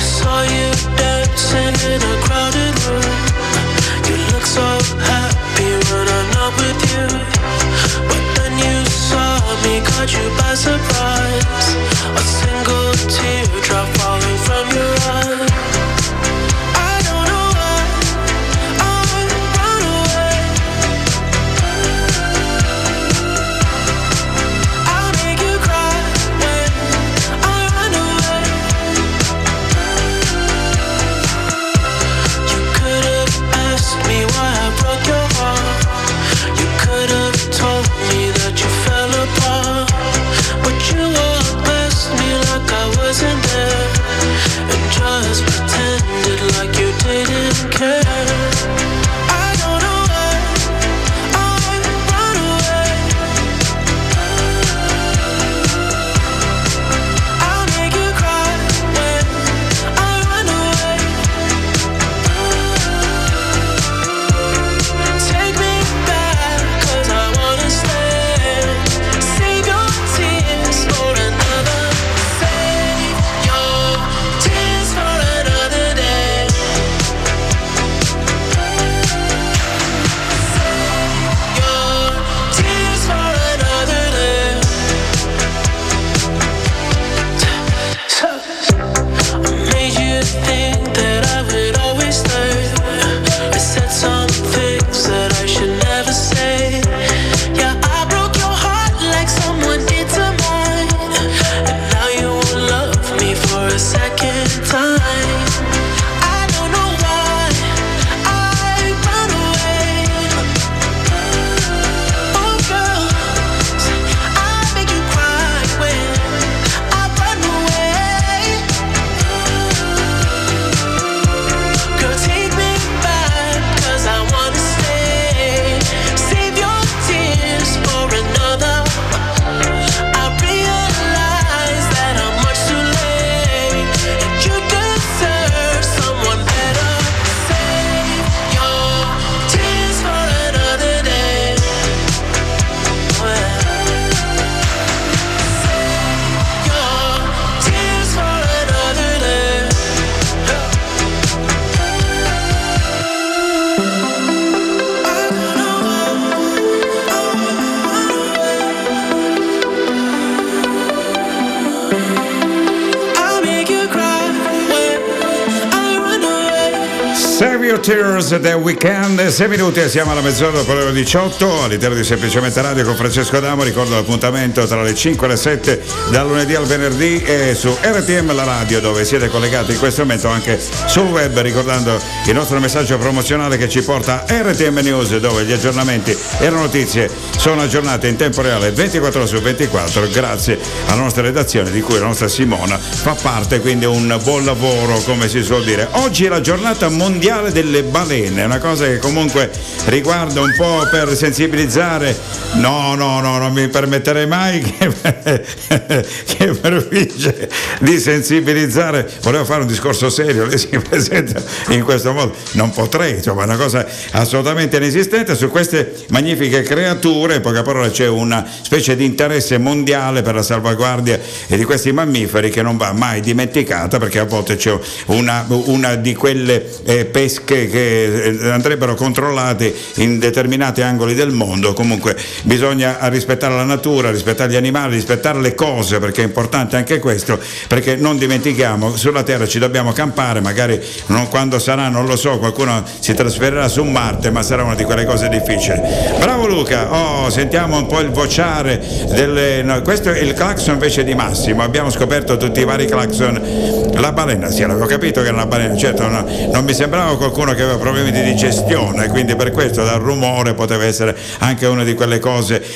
[168.25, 172.05] Your Tears The Weekend, 6 minuti siamo alla mezz'ora dopo le ore 18 all'interno di
[172.05, 176.55] Semplicemente Radio con Francesco Adamo, ricordo l'appuntamento tra le 5 e le 7 dal lunedì
[176.55, 181.09] al venerdì e su RTM la radio dove siete collegati in questo momento anche sul
[181.09, 186.17] web ricordando il nostro messaggio promozionale che ci porta a RTM News dove gli aggiornamenti
[186.39, 187.11] e le notizie
[187.45, 191.99] sono aggiornate in tempo reale 24 ore su 24 grazie alla nostra redazione di cui
[191.99, 195.87] la nostra Simona fa parte quindi un buon lavoro come si suol dire.
[195.91, 199.51] Oggi è la giornata mondiale delle balene una cosa che comunque
[199.85, 202.19] riguarda un po' per sensibilizzare
[202.57, 204.93] no no no non mi permetterei mai che,
[206.27, 207.49] che prefigge
[207.81, 209.09] di sensibilizzare.
[209.23, 212.35] Volevo fare un discorso serio lei si presenta in questo modo.
[212.53, 215.35] Non potrei insomma è una cosa assolutamente inesistente.
[215.35, 220.43] Su queste magnifiche creature in poche parole c'è una specie di interesse mondiale per la
[220.43, 224.77] salvaguardia di questi mammiferi che non va mai dimenticata perché a volte c'è
[225.07, 231.73] una, una di quelle eh, pesche che eh, andrebbero controllate in determinati angoli del mondo.
[231.73, 236.99] Comunque bisogna rispettare la natura rispettare gli animali rispettare le cose perché è importante anche
[236.99, 237.39] questo
[237.69, 242.39] perché non dimentichiamo sulla terra ci dobbiamo campare magari non- quando sarà non lo so
[242.39, 245.81] qualcuno si trasferirà su Marte ma sarà una di quelle cose difficili.
[246.19, 246.93] Bravo Luca!
[246.93, 251.63] Oh sentiamo un po' il vociare delle no, questo è il clacson invece di Massimo.
[251.63, 253.93] Abbiamo scoperto tutti i vari clacson.
[253.95, 257.53] La balena sì l'avevo capito che era una balena certo no, non mi sembrava qualcuno
[257.55, 261.95] che aveva problemi di digestione quindi per questo dal rumore poteva essere anche una di
[261.95, 262.34] quelle cose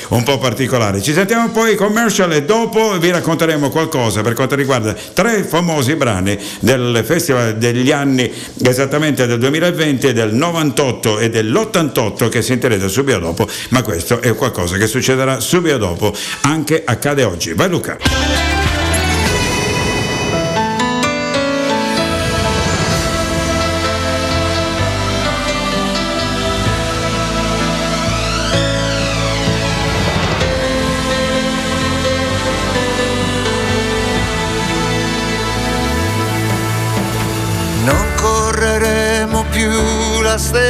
[0.09, 1.01] un po' particolari.
[1.01, 6.37] Ci sentiamo poi commercial e dopo vi racconteremo qualcosa per quanto riguarda tre famosi brani
[6.59, 8.31] del festival degli anni
[8.63, 14.77] esattamente del 2020 del 98 e dell'88 che sentirete subito dopo ma questo è qualcosa
[14.77, 16.13] che succederà subito dopo.
[16.41, 17.53] Anche accade oggi.
[17.53, 18.48] Vai Luca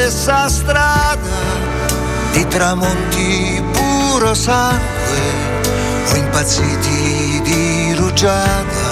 [0.10, 1.30] stessa strada
[2.32, 5.22] di tramonti puro sangue
[6.12, 8.88] o impazziti di rugiada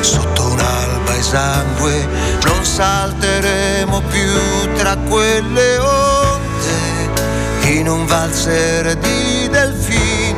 [0.00, 2.06] sotto un'alba esangue
[2.44, 10.34] non salteremo più tra quelle onde in un valzer di delfini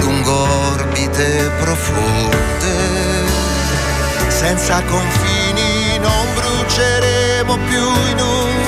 [0.00, 2.74] lungo orbite profonde.
[4.28, 8.65] Senza confini non bruceremo più in un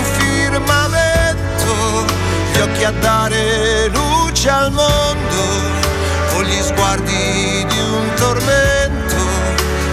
[2.59, 5.43] gli occhi a dare luce al mondo,
[6.33, 9.17] con gli sguardi di un tormento,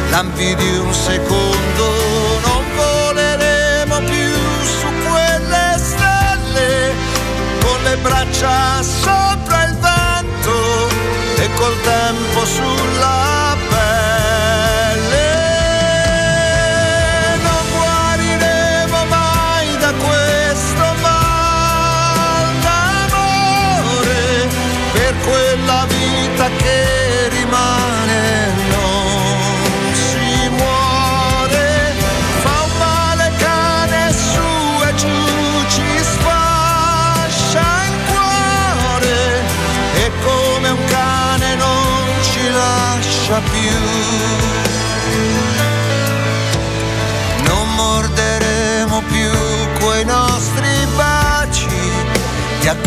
[0.10, 1.86] lampi di un secondo.
[2.44, 4.34] Non voleremo più
[4.80, 6.94] su quelle stelle,
[7.62, 10.88] con le braccia sopra il vento
[11.36, 13.45] e col tempo sulla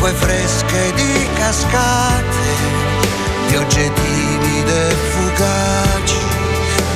[0.09, 2.56] acque fresche di cascate,
[3.48, 6.18] di oggettivi e fugaci,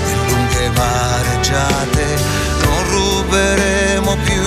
[0.05, 2.07] di lunghe mareggiate.
[2.65, 4.43] Non ruberemo più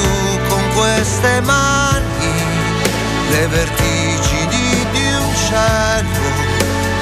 [0.47, 2.33] con queste mani
[3.29, 6.23] le vertigini di un cielo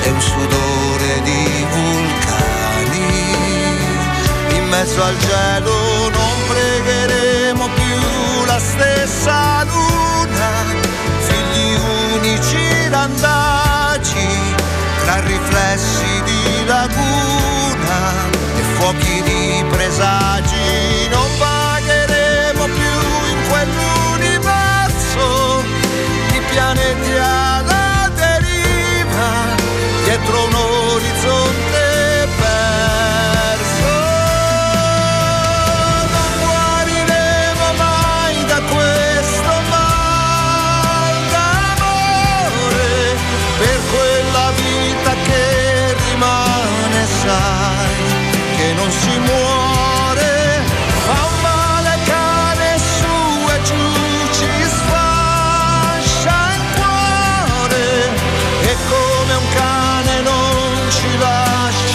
[0.03, 3.21] e un sudore di vulcani
[4.55, 10.12] in mezzo al gelo non pregheremo più la stessa unici
[12.93, 14.29] randaci,
[15.03, 22.97] tra riflessi di laguna e fuochi di presagi, non vagheremo più
[23.33, 25.25] in quell'universo
[26.29, 27.11] di pianeti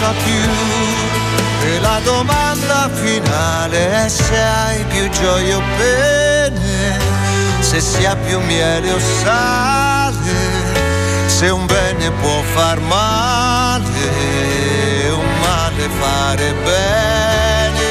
[0.08, 0.50] lascia più.
[1.70, 6.98] E la domanda finale è se hai più gioia o pene,
[7.60, 10.36] se si ha più miele o sale,
[11.26, 13.88] se un bene può far male,
[15.10, 17.90] un male fare bene,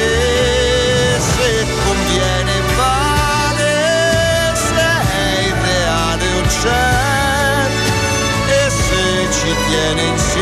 [1.34, 6.96] se conviene vale, se è irreale o c'è,
[8.48, 10.37] e se ci tiene insieme,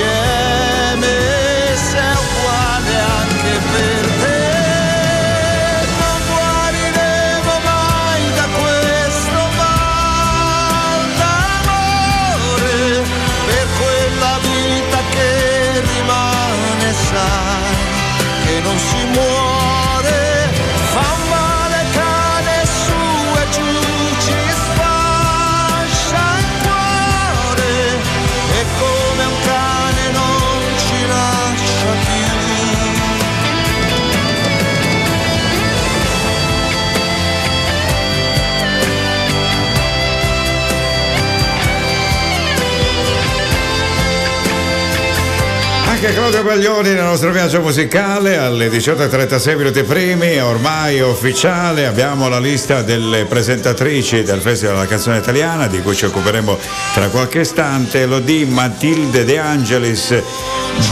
[46.06, 52.38] Anche Claudio Baglioni nel nostro viaggio musicale alle 18.36 minuti primi, ormai ufficiale, abbiamo la
[52.38, 56.56] lista delle presentatrici del Festival della canzone italiana di cui ci occuperemo
[56.94, 60.22] tra qualche istante, lo di Matilde De Angelis,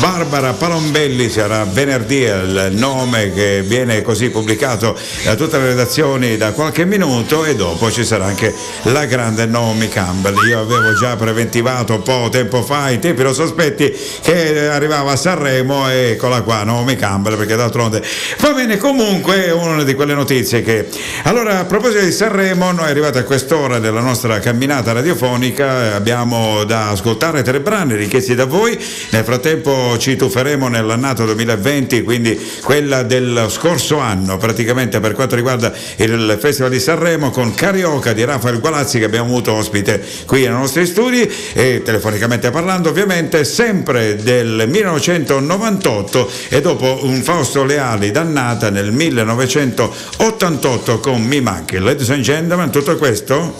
[0.04, 6.52] Barbara Palombelli sarà venerdì il nome che viene così pubblicato da tutte le redazioni da
[6.52, 8.52] qualche minuto e dopo ci sarà anche
[8.82, 10.46] la grande Naomi Campbell.
[10.46, 15.16] Io avevo già preventivato un po' tempo fa i tempi lo sospetti che arrivava a
[15.16, 18.02] Sanremo e eccola qua Naomi Campbell perché d'altronde
[18.40, 20.86] va bene comunque è una di quelle notizie che
[21.22, 26.90] allora a proposito di Sanremo noi arrivati a quest'ora della nostra camminata radiofonica abbiamo da
[26.90, 28.78] ascoltare tre brani richiesti da voi
[29.08, 35.72] nel frattempo ci tufferemo nell'annato 2020 quindi quella del scorso anno praticamente per quanto riguarda
[35.96, 40.50] il Festival di Sanremo con Carioca di Rafael Gualazzi che abbiamo avuto ospite qui nei
[40.50, 48.70] nostri studi e telefonicamente parlando ovviamente sempre del 1998 e dopo un Fausto Leali dannata
[48.70, 51.78] nel 1988 con Mi manchi.
[51.78, 53.56] Ladies and gentlemen, tutto questo?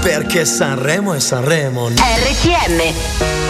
[0.00, 1.88] Perché Sanremo è Sanremo.
[1.88, 3.45] RTM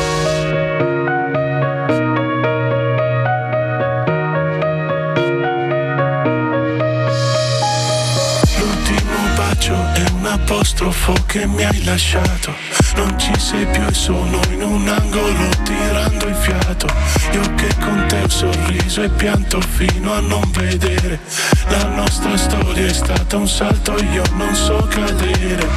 [10.67, 12.53] apostrofo che mi hai lasciato.
[12.97, 16.89] Non ci sei più e sono in un angolo tirando il fiato.
[17.33, 21.21] Io che con te ho sorriso e pianto fino a non vedere.
[21.69, 25.69] La nostra storia è stata un salto, io non so cadere.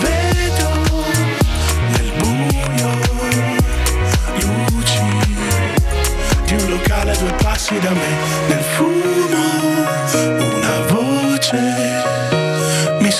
[0.00, 1.04] Vedo
[1.90, 2.90] nel buio
[4.40, 5.00] luci
[6.46, 8.16] di un locale a due passi da me.
[8.48, 9.29] Nel fuoco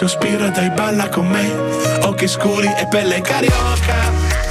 [0.01, 1.47] mi sospira dai balla con me.
[2.05, 3.21] Occhi scuri e pelle.
[3.21, 4.50] Carioca.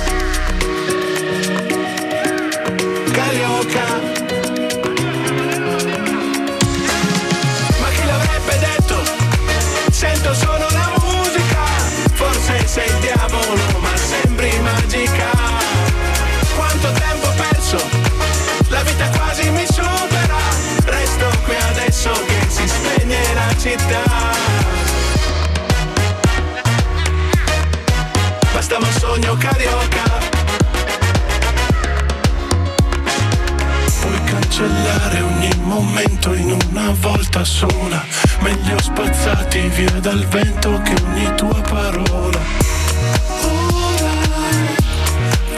[29.30, 30.04] Sogno carioca.
[34.02, 38.04] Puoi cancellare ogni momento in una volta sola.
[38.40, 42.40] Meglio spazzati via dal vento che ogni tua parola.
[43.44, 44.14] Ora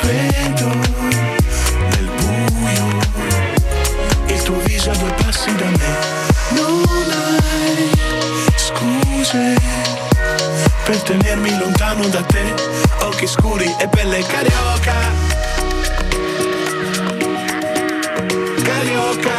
[0.02, 0.68] vedo
[1.92, 2.88] nel buio
[4.26, 5.96] il tuo viso a due passi da me.
[6.50, 7.90] Non hai
[8.58, 9.56] scuse
[10.84, 12.61] per tenermi lontano da te.
[13.02, 14.94] Occhi scuri e pelle carioca.
[18.62, 19.38] Carioca.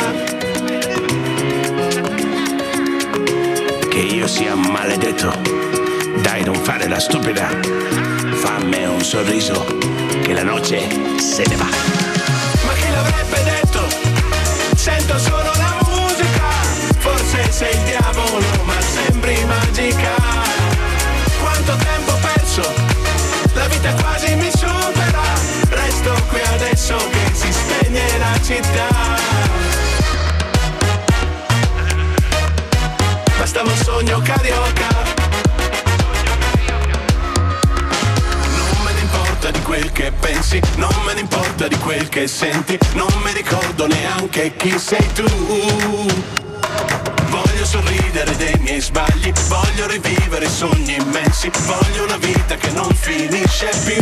[3.89, 5.33] Che io sia maledetto.
[6.23, 7.49] Dai, non fare la stupida.
[8.35, 9.65] Fammi un sorriso,
[10.23, 11.69] che la noce se ne va.
[12.67, 13.81] Ma chi l'avrebbe detto?
[14.75, 16.49] Sento solo la musica.
[16.99, 20.22] Forse sei il diavolo, ma sembri magica.
[28.43, 28.89] Città.
[33.39, 34.91] Bastava un sogno carioca.
[39.43, 43.89] Di quel che pensi, non me ne importa di quel che senti, non mi ricordo
[43.89, 45.27] neanche chi sei tu.
[47.29, 53.69] Voglio sorridere dei miei sbagli, voglio rivivere sogni immensi, voglio una vita che non finisce
[53.85, 54.01] più.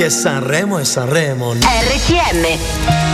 [0.00, 1.52] Perché Sanremo è Sanremo.
[1.52, 3.09] RTM.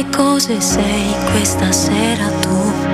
[0.00, 2.89] Quante cose sei questa sera tu,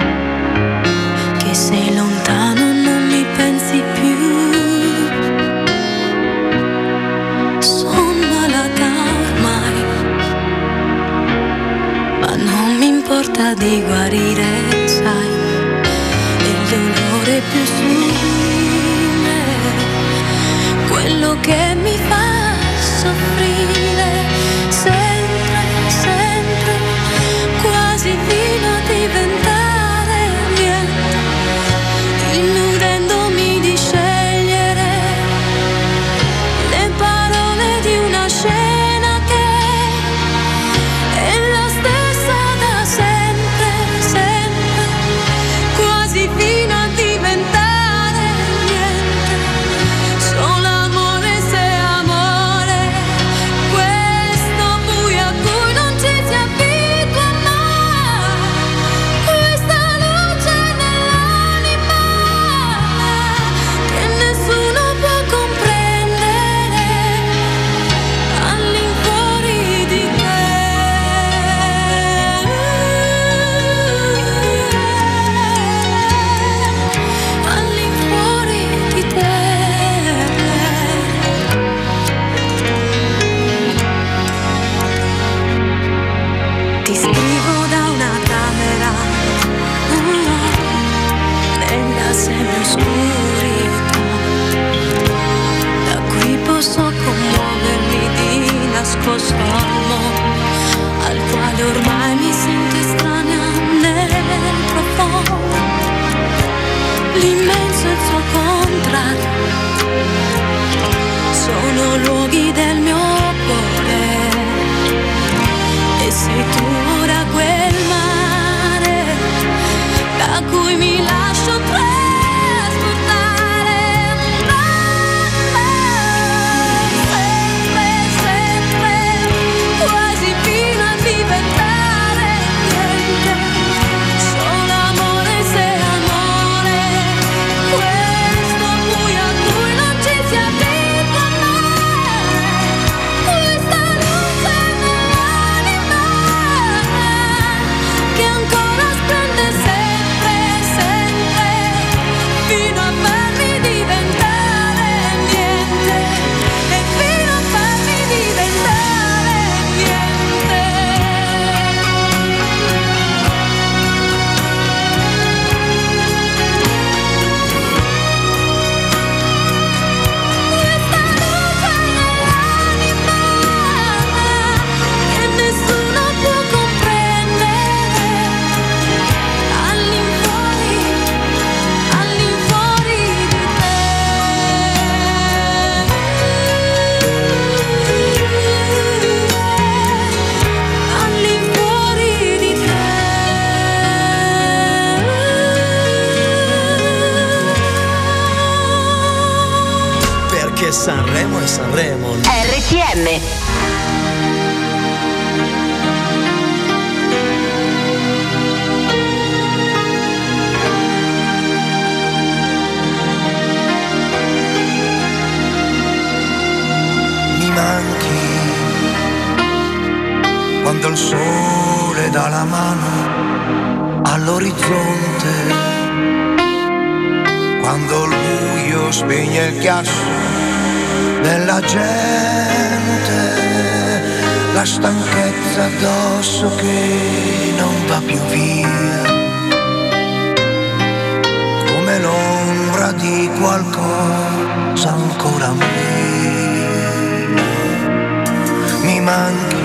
[249.06, 249.56] manchi,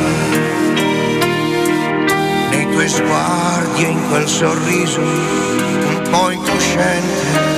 [2.52, 7.50] nei tuoi sguardi e in quel sorriso un po' incosciente,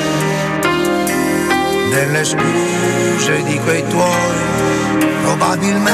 [1.89, 4.37] delle scuse di quei tuoi
[5.23, 5.91] probabilmente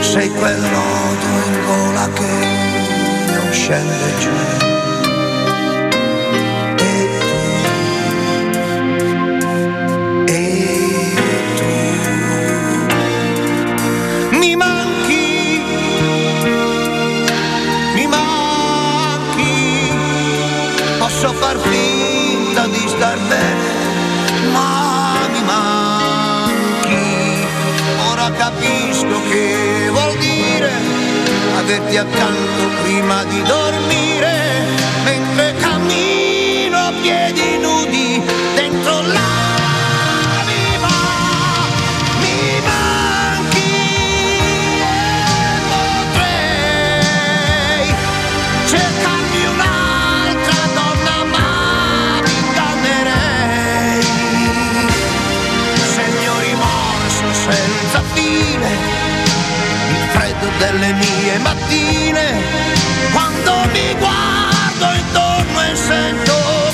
[0.00, 2.30] sei quell'odio in gola che
[3.34, 4.71] non scende giù.
[28.52, 30.70] capisco che vuol dire
[31.56, 34.64] averti accanto prima di dormire
[35.04, 37.51] mentre cammino a piedi
[60.72, 62.40] nelle mie mattine,
[63.12, 66.71] quando mi guardo intorno e sento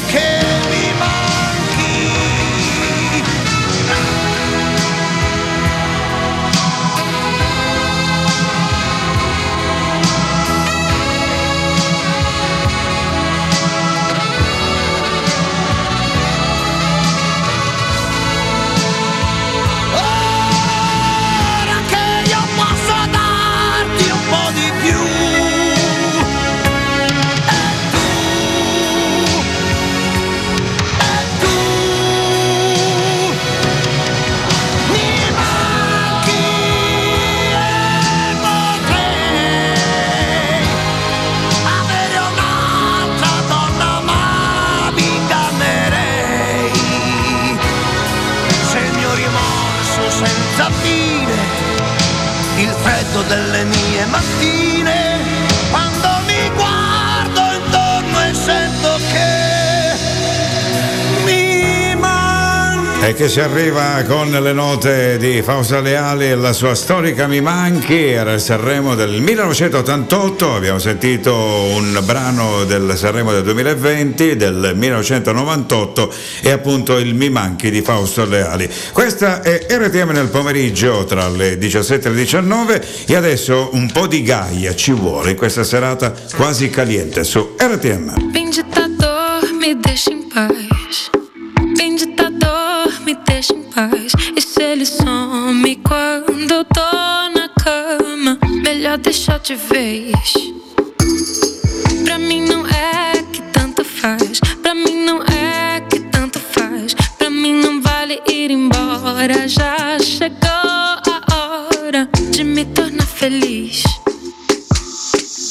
[53.29, 54.58] delle mie mattine
[63.09, 67.41] E che ci arriva con le note di Fausta Leali e la sua storica Mi
[67.41, 74.73] Manchi, era il Sanremo del 1988, abbiamo sentito un brano del Sanremo del 2020, del
[74.75, 76.13] 1998
[76.43, 78.69] e appunto il Mi Manchi di Fausto Leali.
[78.93, 84.07] Questa è RTM nel pomeriggio tra le 17 e le 19 e adesso un po'
[84.07, 88.48] di gaia ci vuole in questa serata quasi caliente su RTM.
[93.09, 94.13] Me deixa em paz.
[94.37, 98.39] E se ele some quando eu tô na cama?
[98.63, 100.35] Melhor deixar de vez.
[102.05, 104.41] Pra mim não é que tanto faz.
[104.61, 106.93] Pra mim não é que tanto faz.
[107.17, 109.49] Pra mim não vale ir embora.
[109.49, 113.85] Já chegou a hora de me tornar feliz.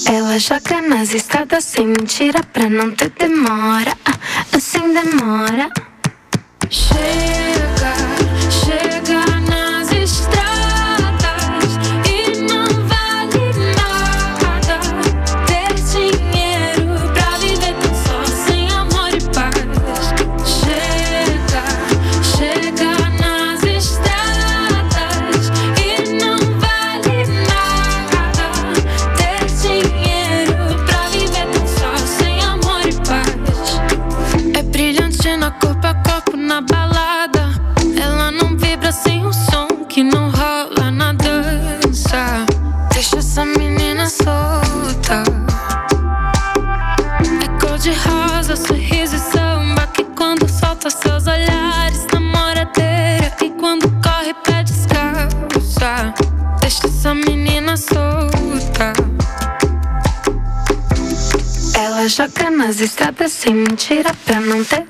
[0.05, 5.71] Ela joga nas estradas sem mentira pra não ter demora, ah, sem demora.
[63.25, 64.86] Sem mentira pra não ter.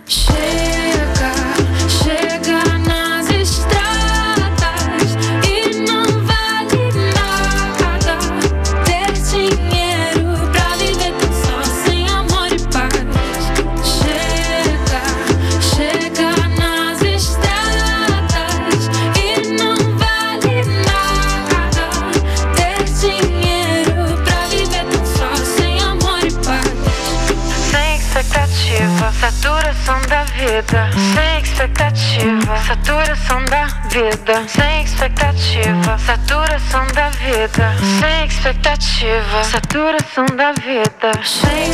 [39.43, 41.11] Saturação da vida.
[41.23, 41.66] Chega,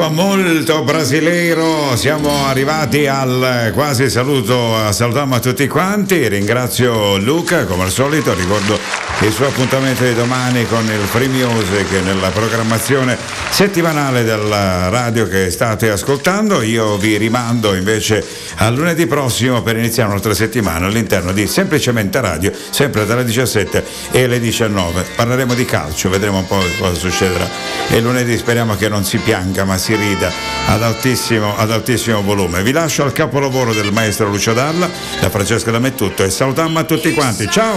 [0.00, 7.82] ritmo molto brasileiro siamo arrivati al quasi saluto, salutiamo a tutti quanti, ringrazio Luca come
[7.82, 8.78] al solito, ricordo
[9.20, 13.18] il suo appuntamento di domani con il Free Music nella programmazione
[13.60, 18.24] settimanale della radio che state ascoltando, io vi rimando invece
[18.54, 24.26] a lunedì prossimo per iniziare un'altra settimana all'interno di Semplicemente Radio, sempre dalle 17 e
[24.28, 27.46] le 19, parleremo di calcio, vedremo un po' cosa succederà
[27.90, 30.32] e lunedì speriamo che non si pianga ma si rida
[30.66, 32.62] ad altissimo, ad altissimo volume.
[32.62, 34.88] Vi lascio al capolavoro del maestro Lucio Dalla,
[35.20, 37.46] da Francesca Damettutto e salutiamo a tutti quanti.
[37.50, 37.76] Ciao!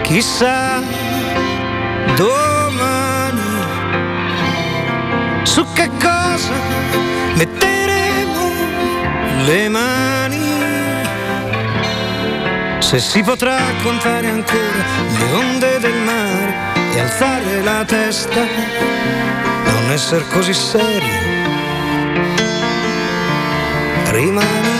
[0.00, 0.80] Chissà
[2.16, 2.53] domani
[5.54, 6.56] su che cosa
[7.36, 8.50] metteremo
[9.44, 10.42] le mani.
[12.80, 14.84] Se si potrà contare ancora
[15.16, 16.54] le onde del mare
[16.92, 18.42] e alzare la testa,
[19.66, 21.12] non essere così seri.
[24.10, 24.73] Rimani.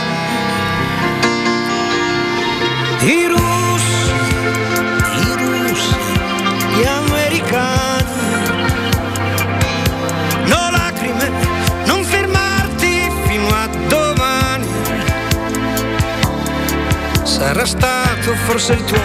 [17.44, 19.02] sarà stato forse il tuo,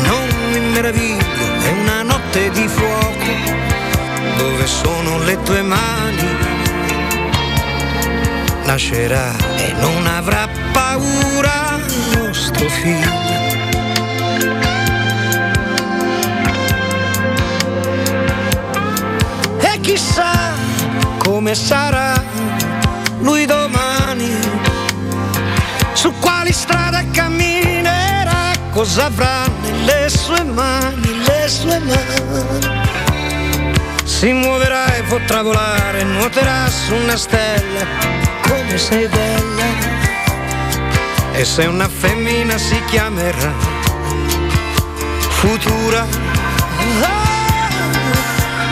[0.00, 1.24] non mi meraviglio,
[1.62, 3.32] è una notte di fuoco,
[4.36, 6.36] dove sono le tue mani,
[8.64, 13.10] nascerà e non avrà paura il nostro figlio.
[19.60, 20.52] E chissà
[21.16, 22.22] come sarà
[23.20, 24.36] lui domani,
[25.94, 26.52] su quali
[28.78, 32.80] cosa avrà nelle sue mani, le sue mani.
[34.04, 37.84] Si muoverà e potrà volare, nuoterà su una stella,
[38.42, 39.64] come sei bella.
[41.32, 43.52] E se una femmina si chiamerà
[45.40, 46.06] Futura.
[47.02, 47.68] Ah,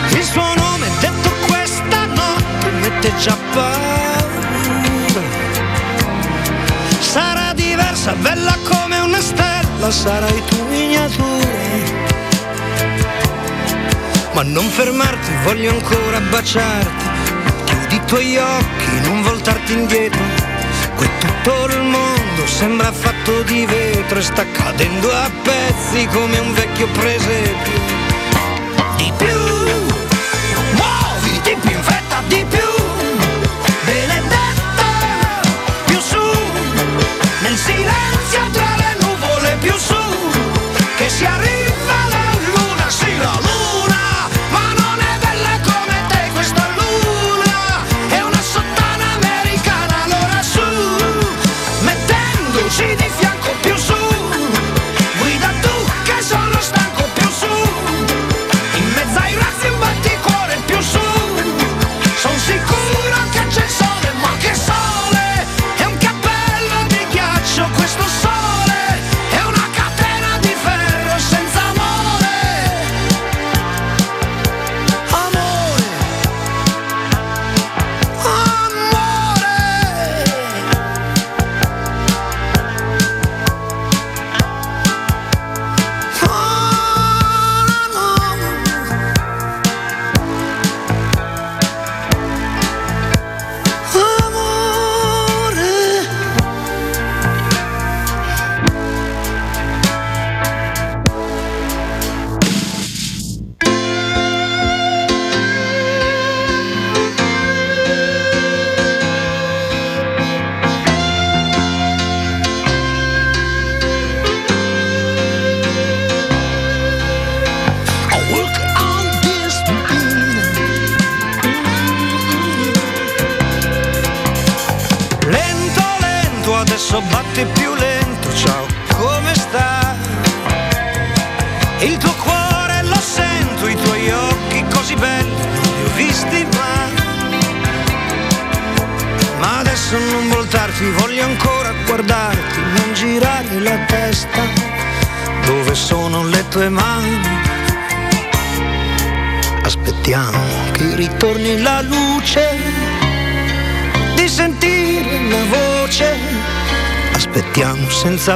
[0.09, 5.21] il suo nome detto questa notte mette già paura.
[6.99, 9.56] Sarà diversa, bella come una stella,
[9.91, 11.47] sarai tu miniatura.
[14.33, 17.05] Ma non fermarti, voglio ancora baciarti.
[17.65, 20.21] Chiudi i tuoi occhi, non voltarti indietro.
[20.95, 26.53] Qui tutto il mondo sembra fatto di vetro e sta cadendo a pezzi come un
[26.53, 27.86] vecchio presepio.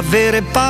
[0.00, 0.61] Aspettiamo